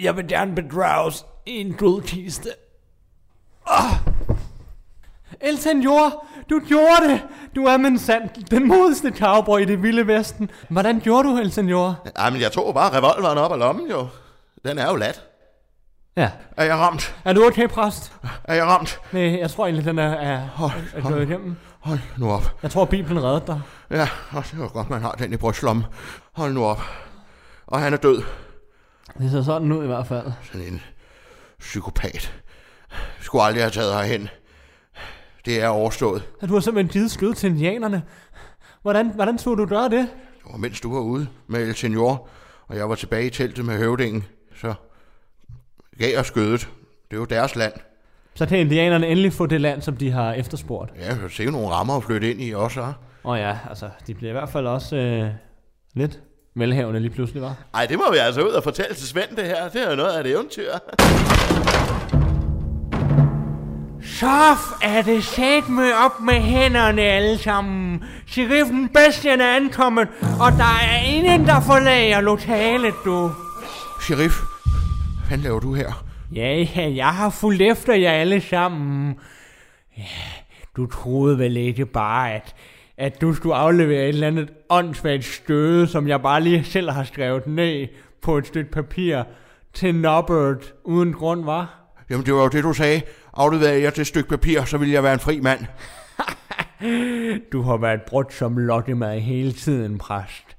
[0.00, 2.50] Jeg vil gerne bedrages i en guldkiste.
[3.66, 3.96] Ah.
[5.40, 7.22] El senor, du gjorde det.
[7.56, 10.50] Du er men sandt den modigste cowboy i det vilde vesten.
[10.70, 11.94] Hvordan gjorde du, El senor?
[12.16, 14.06] Ej, men jeg tog bare revolveren op af lommen, jo.
[14.66, 15.33] Den er jo lat.
[16.16, 16.30] Ja.
[16.56, 17.16] Er jeg ramt?
[17.24, 18.12] Er du okay, præst?
[18.44, 19.00] Er jeg ramt?
[19.12, 21.56] Nej, jeg tror egentlig, den er, er, Hold, er gået igennem.
[21.80, 22.58] Hold nu op.
[22.62, 23.60] Jeg tror, Bibelen reddede dig.
[23.90, 25.84] Ja, og det var godt, man har den i brystlommen.
[26.32, 26.80] Hold nu op.
[27.66, 28.22] Og han er død.
[29.18, 30.32] Det ser sådan ud i hvert fald.
[30.42, 30.82] Sådan en
[31.58, 32.34] psykopat.
[33.20, 34.28] Skulle aldrig have taget herhen.
[35.44, 36.28] Det er overstået.
[36.42, 38.02] At du har simpelthen givet skød til indianerne.
[38.82, 40.08] Hvordan, hvordan tog du gøre det?
[40.44, 42.28] Det var mens du var ude med El Senor,
[42.68, 44.24] og jeg var tilbage i teltet med høvdingen,
[44.56, 44.74] så
[45.98, 46.68] gav jeg skødet.
[47.10, 47.72] Det er jo deres land.
[48.34, 50.92] Så kan indianerne endelig få det land, som de har efterspurgt.
[51.00, 52.80] Ja, jeg kan se nogle rammer at flytte ind i også?
[52.80, 52.92] Åh
[53.24, 55.30] oh ja, altså, de bliver i hvert fald også øh,
[55.94, 56.20] lidt
[56.56, 57.56] velhavende lige pludselig, var.
[57.74, 59.68] Ej, det må vi altså ud og fortælle til Svend det her.
[59.68, 60.72] Det er jo noget af et eventyr.
[64.02, 68.04] Så er det sat med op med hænderne alle sammen.
[68.26, 70.08] Sheriffen Bastian er ankommet,
[70.40, 73.30] og der er ingen, der forlager lokalet, du.
[74.00, 74.34] Sheriff,
[75.28, 76.04] hvad laver du her?
[76.34, 79.14] Ja, ja, jeg har fulgt efter jer alle sammen.
[79.98, 80.02] Ja,
[80.76, 82.54] du troede vel ikke bare, at,
[82.96, 87.04] at du skulle aflevere et eller andet åndssvagt støde, som jeg bare lige selv har
[87.04, 87.86] skrevet ned
[88.22, 89.22] på et stykke papir
[89.74, 91.80] til Norbert uden grund, var?
[92.10, 93.02] Jamen, det var jo det, du sagde.
[93.34, 95.60] Afleverede jeg til et stykke papir, så ville jeg være en fri mand.
[97.52, 100.53] Du har været brudt som lokkemad hele tiden, præst.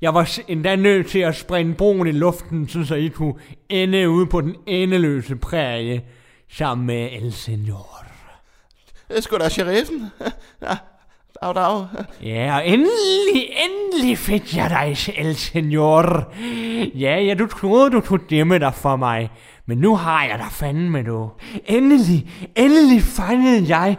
[0.00, 3.34] Jeg var endda nødt til at springe broen i luften, så, I kunne
[3.68, 6.02] ende ude på den endeløse prærie
[6.52, 8.04] sammen med El Senor.
[9.08, 10.06] Det er sgu da sheriffen.
[10.62, 10.76] Ja,
[11.42, 11.86] dag, dag.
[12.22, 16.32] Ja, og endelig, endelig fik jeg dig, El Senor.
[16.94, 19.30] Ja, ja, du troede, du kunne gemme dig for mig.
[19.70, 21.30] Men nu har jeg dig fandme, du.
[21.66, 23.96] Endelig, endelig fangede jeg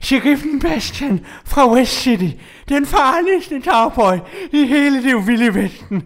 [0.00, 2.36] Sheriffen Bastian fra West City.
[2.68, 4.18] Den farligste cowboy
[4.52, 6.02] i hele det vilde vesten.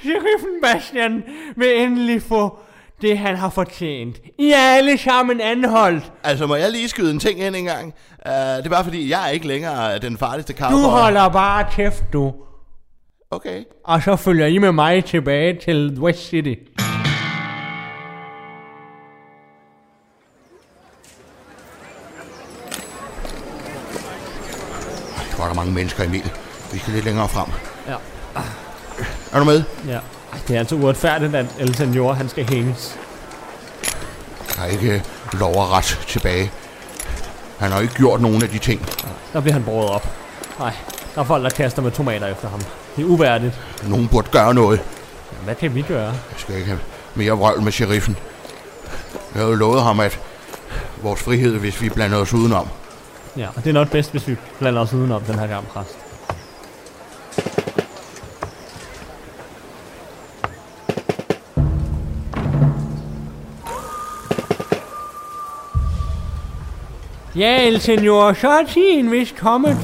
[0.00, 1.22] Sheriffen Bastian
[1.56, 2.58] vil endelig få
[3.02, 4.20] det, han har fortjent.
[4.38, 6.12] I er alle sammen anholdt.
[6.24, 7.94] Altså, må jeg lige skyde en ting ind en gang?
[8.26, 10.90] Uh, det er bare fordi, jeg er ikke længere den farligste Du cowboy.
[10.90, 12.32] holder bare kæft, du.
[13.30, 13.62] Okay.
[13.84, 16.54] Og så følger I med mig tilbage til West City.
[25.40, 26.30] Hvor er der mange mennesker, Emil.
[26.72, 27.46] Vi skal lidt længere frem.
[27.88, 27.94] Ja.
[29.32, 29.62] Er du med?
[29.86, 29.92] Ja.
[30.32, 32.96] Ej, det er altså uretfærdigt, at El Senor, han skal hænges.
[34.56, 35.00] Der er ikke øh,
[35.40, 36.52] lov og ret tilbage.
[37.58, 38.86] Han har ikke gjort nogen af de ting.
[39.32, 40.08] Der bliver han båret op.
[40.58, 40.72] Nej,
[41.14, 42.60] der er folk, der kaster med tomater efter ham.
[42.96, 43.60] Det er uværdigt.
[43.82, 44.80] Nogen burde gøre noget.
[45.44, 46.06] Hvad kan vi gøre?
[46.06, 46.80] Jeg skal ikke have
[47.14, 48.16] mere vrøvl med sheriffen.
[49.34, 50.20] Jeg havde lovet ham, at
[51.02, 52.68] vores frihed, hvis vi blander os udenom.
[53.36, 55.98] Ja, og det er nok bedst, hvis vi blander os udenom den her gang, præst.
[67.36, 69.76] Ja, El Senor, så er tiden vist kommet.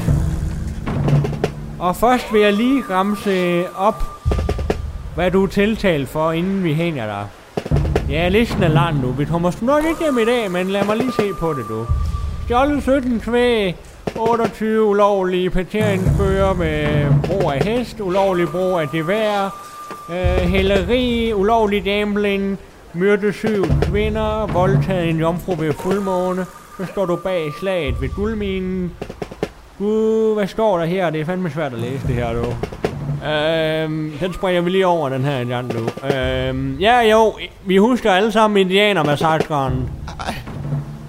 [1.78, 4.02] Og først vil jeg lige ramse op,
[5.14, 7.26] hvad du er tiltalt for, inden vi hænger dig.
[8.10, 9.10] Ja, listen er lang nu.
[9.12, 11.86] Vi kommer nok ikke hjem i dag, men lad mig lige se på det, du.
[12.46, 13.76] Stjålet 17 kvæg,
[14.16, 19.44] 28 ulovlige parkeringsbøger med brug af hest, ulovlig brug af gevær,
[20.10, 22.58] øh, hæleri, ulovlig gambling,
[22.92, 26.46] myrdet syv kvinder, voldtaget en jomfru ved fuldmåne.
[26.76, 28.92] Så står du bag slaget ved guldminen.
[29.78, 31.10] Gud, hvad står der her?
[31.10, 32.54] Det er fandme svært at læse det her, du.
[33.28, 36.06] Øhm, den springer vi lige over, den her gang, du.
[36.16, 37.34] Øhm, ja, jo,
[37.64, 39.90] vi husker alle sammen indianermassakren.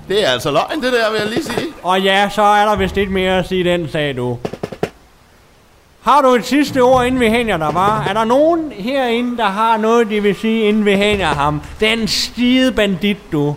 [0.08, 1.68] Det er altså løgn, det der, vil jeg lige sige.
[1.84, 4.38] Og ja, så er der vist lidt mere at sige den sag, du.
[6.02, 8.04] Har du et sidste ord, inden vi hænger der, var?
[8.04, 11.62] Er der nogen herinde, der har noget, de vil sige, inden vi hænger ham?
[11.80, 13.56] Den skide bandit, du.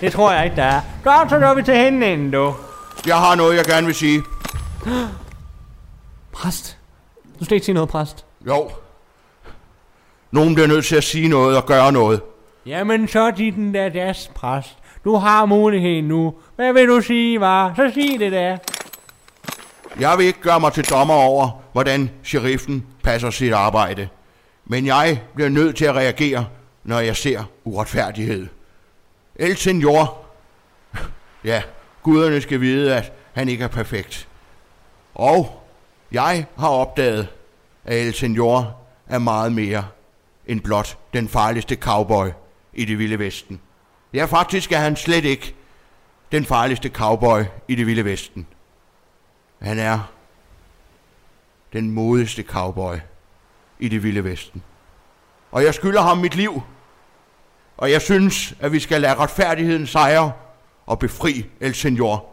[0.00, 0.80] Det tror jeg ikke, der er.
[1.04, 2.54] Godt, så går vi til hænden, du.
[3.06, 4.22] Jeg har noget, jeg gerne vil sige.
[6.32, 6.78] Præst.
[7.40, 8.24] Du skal ikke sige noget, præst.
[8.46, 8.70] Jo.
[10.30, 12.20] Nogen bliver nødt til at sige noget og gøre noget.
[12.66, 14.76] Jamen, så er den der das, præst.
[15.06, 16.34] Du har muligheden nu.
[16.56, 17.74] Hvad vil du sige, var?
[17.76, 18.58] Så sig det da.
[20.00, 24.08] Jeg vil ikke gøre mig til dommer over, hvordan sheriffen passer sit arbejde.
[24.64, 26.46] Men jeg bliver nødt til at reagere,
[26.84, 28.46] når jeg ser uretfærdighed.
[29.36, 30.24] El Senor.
[31.44, 31.62] Ja,
[32.02, 34.28] guderne skal vide, at han ikke er perfekt.
[35.14, 35.62] Og
[36.12, 37.28] jeg har opdaget,
[37.84, 38.76] at El Senor
[39.06, 39.84] er meget mere
[40.46, 42.28] end blot den farligste cowboy
[42.74, 43.60] i det vilde vesten.
[44.16, 45.54] Ja, faktisk er han slet ikke
[46.32, 48.46] den farligste cowboy i det vilde vesten.
[49.62, 50.10] Han er
[51.72, 52.96] den modigste cowboy
[53.78, 54.62] i det vilde vesten.
[55.52, 56.62] Og jeg skylder ham mit liv.
[57.76, 60.32] Og jeg synes, at vi skal lade retfærdigheden sejre
[60.86, 62.26] og befri El Senor.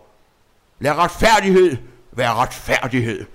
[0.80, 1.78] Lad retfærdighed
[2.12, 3.26] være retfærdighed.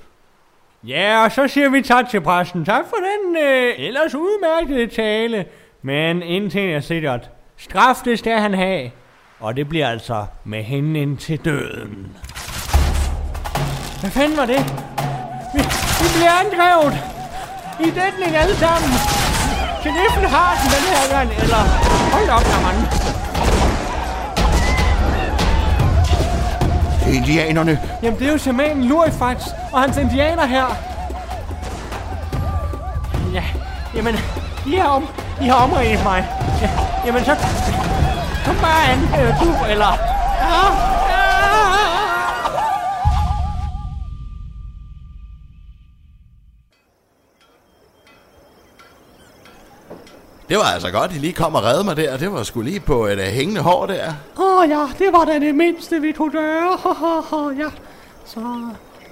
[0.84, 2.64] Ja, og så siger vi tak til præsten.
[2.64, 5.46] Tak for den øh, ellers udmærkede tale.
[5.82, 7.30] Men en ting er sikkert.
[7.60, 8.90] Straf, det skal han have.
[9.40, 12.16] Og det bliver altså med hende til døden.
[14.00, 14.60] Hvad fanden var det?
[15.54, 15.60] Vi,
[16.00, 16.94] vi bliver angrevet.
[17.80, 18.90] I dækning alle sammen.
[19.80, 21.62] Sheriffen har den den her gang, eller...
[22.12, 22.78] Hold op, der mand.
[27.04, 27.80] Det er indianerne.
[28.02, 29.36] Jamen, det er jo shamanen Lurifax
[29.72, 30.66] og hans indianer her.
[33.32, 33.44] Ja,
[33.94, 34.14] jamen,
[34.66, 35.06] I har, om,
[35.40, 36.28] I har omringet mig.
[36.62, 36.70] Ja,
[37.08, 37.34] jamen, så
[38.44, 39.92] kom bare an, øh, du, eller...
[40.40, 40.64] Ja,
[41.10, 41.24] ja.
[50.48, 52.16] Det var altså godt, I lige kom og redde mig der.
[52.16, 54.12] Det var sgu lige på et uh, hængende hår der.
[54.38, 56.78] Åh oh, ja, det var da det mindste, vi kunne gøre.
[57.58, 57.70] ja,
[58.24, 58.40] så...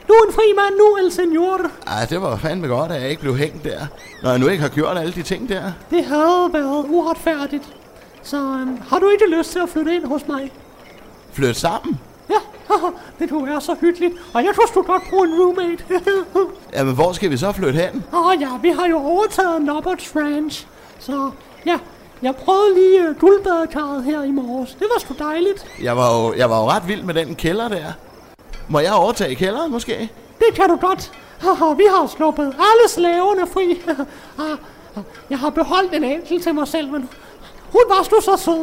[0.08, 1.70] Du er en fri mand nu, El Senor.
[1.86, 3.86] Ej, det var fandme godt, at jeg ikke blev hængt der.
[4.22, 5.72] Når jeg nu ikke har gjort alle de ting der.
[5.90, 7.76] Det havde været uretfærdigt.
[8.26, 10.52] Så øhm, har du ikke lyst til at flytte ind hos mig?
[11.32, 12.00] Flytte sammen?
[12.30, 12.34] Ja,
[13.18, 14.14] det kunne være så hyggeligt.
[14.34, 15.84] Og jeg tror, du godt bruge en roommate.
[16.76, 18.04] Jamen, hvor skal vi så flytte hen?
[18.12, 20.66] Åh oh, ja, vi har jo overtaget Nobberts Ranch.
[20.98, 21.30] Så
[21.66, 21.78] ja,
[22.22, 24.74] jeg prøvede lige uh, guldbadekarret her i morges.
[24.74, 25.66] Det var sgu dejligt.
[25.82, 27.92] Jeg var, jo, jeg var jo ret vild med den kælder der.
[28.68, 30.10] Må jeg overtage kælderen måske?
[30.38, 31.12] Det kan du godt.
[31.38, 33.80] Haha, vi har sluppet alle slaverne fri.
[35.30, 37.08] jeg har beholdt en enkelt til mig selv, men
[37.76, 38.62] hun var du så sød.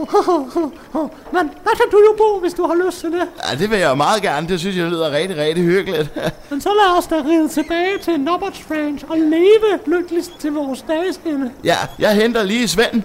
[1.35, 3.25] men der kan du jo bo, hvis du har lyst til det.
[3.43, 4.47] Ja, det vil jeg meget gerne.
[4.47, 6.09] Det synes jeg lyder rigtig, rigtig hyggeligt.
[6.49, 10.81] men så lad os da ride tilbage til Nobberts Ranch og leve lykkeligt til vores
[10.87, 11.51] dagesinde.
[11.63, 13.03] Ja, jeg henter lige Svend.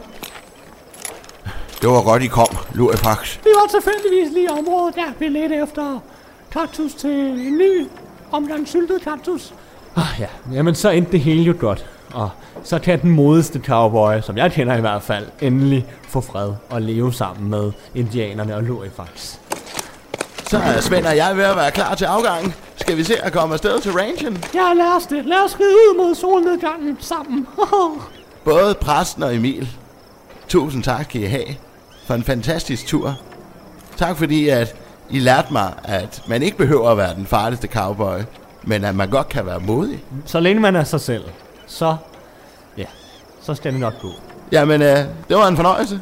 [1.80, 3.38] Det var godt, I kom, Lurifax.
[3.44, 5.98] Vi var tilfældigvis lige i området, der vi lidt efter
[6.52, 7.86] kaktus til en ny
[8.32, 9.54] omgang syltet kaktus.
[9.96, 11.86] Ah, ja, jamen så endte det hele jo godt.
[12.14, 12.30] Og
[12.64, 16.82] så kan den modeste cowboy, som jeg kender i hvert fald, endelig få fred og
[16.82, 19.36] leve sammen med indianerne og Lurifax.
[20.48, 22.54] Så er Svend og jeg ved at være klar til afgangen.
[22.76, 24.44] Skal vi se at komme afsted til ranchen?
[24.54, 25.24] Ja, lad os det.
[25.26, 27.46] Lad os ride ud mod solnedgangen sammen.
[28.44, 29.68] Både præsten og Emil.
[30.48, 31.46] Tusind tak I have
[32.06, 33.14] for en fantastisk tur.
[33.96, 34.76] Tak fordi, at
[35.10, 38.18] I lærte mig, at man ikke behøver at være den farligste cowboy,
[38.62, 40.04] men at man godt kan være modig.
[40.26, 41.24] Så længe man er sig selv,
[41.68, 41.96] så,
[42.76, 42.86] ja,
[43.42, 44.12] så skal det nok gå.
[44.52, 44.98] Jamen, øh,
[45.28, 46.00] det var en fornøjelse.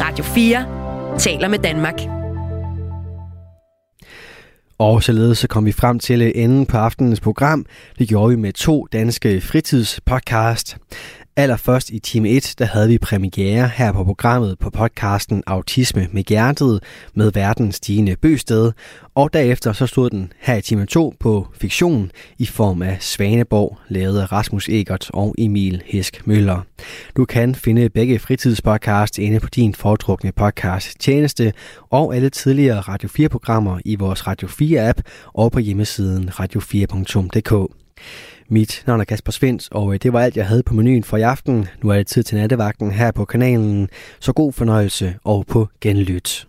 [0.00, 2.00] Radio 4 taler med Danmark.
[4.78, 7.66] Og således så kom vi frem til enden på aftenens program.
[7.98, 10.76] Det gjorde vi med to danske fritidspodcast.
[11.36, 16.22] Allerførst i time 1, der havde vi premiere her på programmet på podcasten Autisme med
[16.22, 16.82] Hjertet
[17.14, 18.72] med verdens Stine Bøsted,
[19.14, 23.78] og derefter så stod den her i time 2 på fiktion i form af Svaneborg,
[23.88, 26.60] lavet af Rasmus Egert og Emil Hesk Møller.
[27.16, 31.52] Du kan finde begge fritidspodcast inde på din foretrukne podcast tjeneste
[31.90, 35.00] og alle tidligere Radio 4-programmer i vores Radio 4-app
[35.34, 37.72] og på hjemmesiden radio4.dk.
[38.48, 41.16] Mit navn er Kasper Svens, og øh, det var alt, jeg havde på menuen for
[41.16, 41.68] i aften.
[41.82, 43.88] Nu er det tid til nattevagten her på kanalen,
[44.20, 46.46] så god fornøjelse og på genlyt.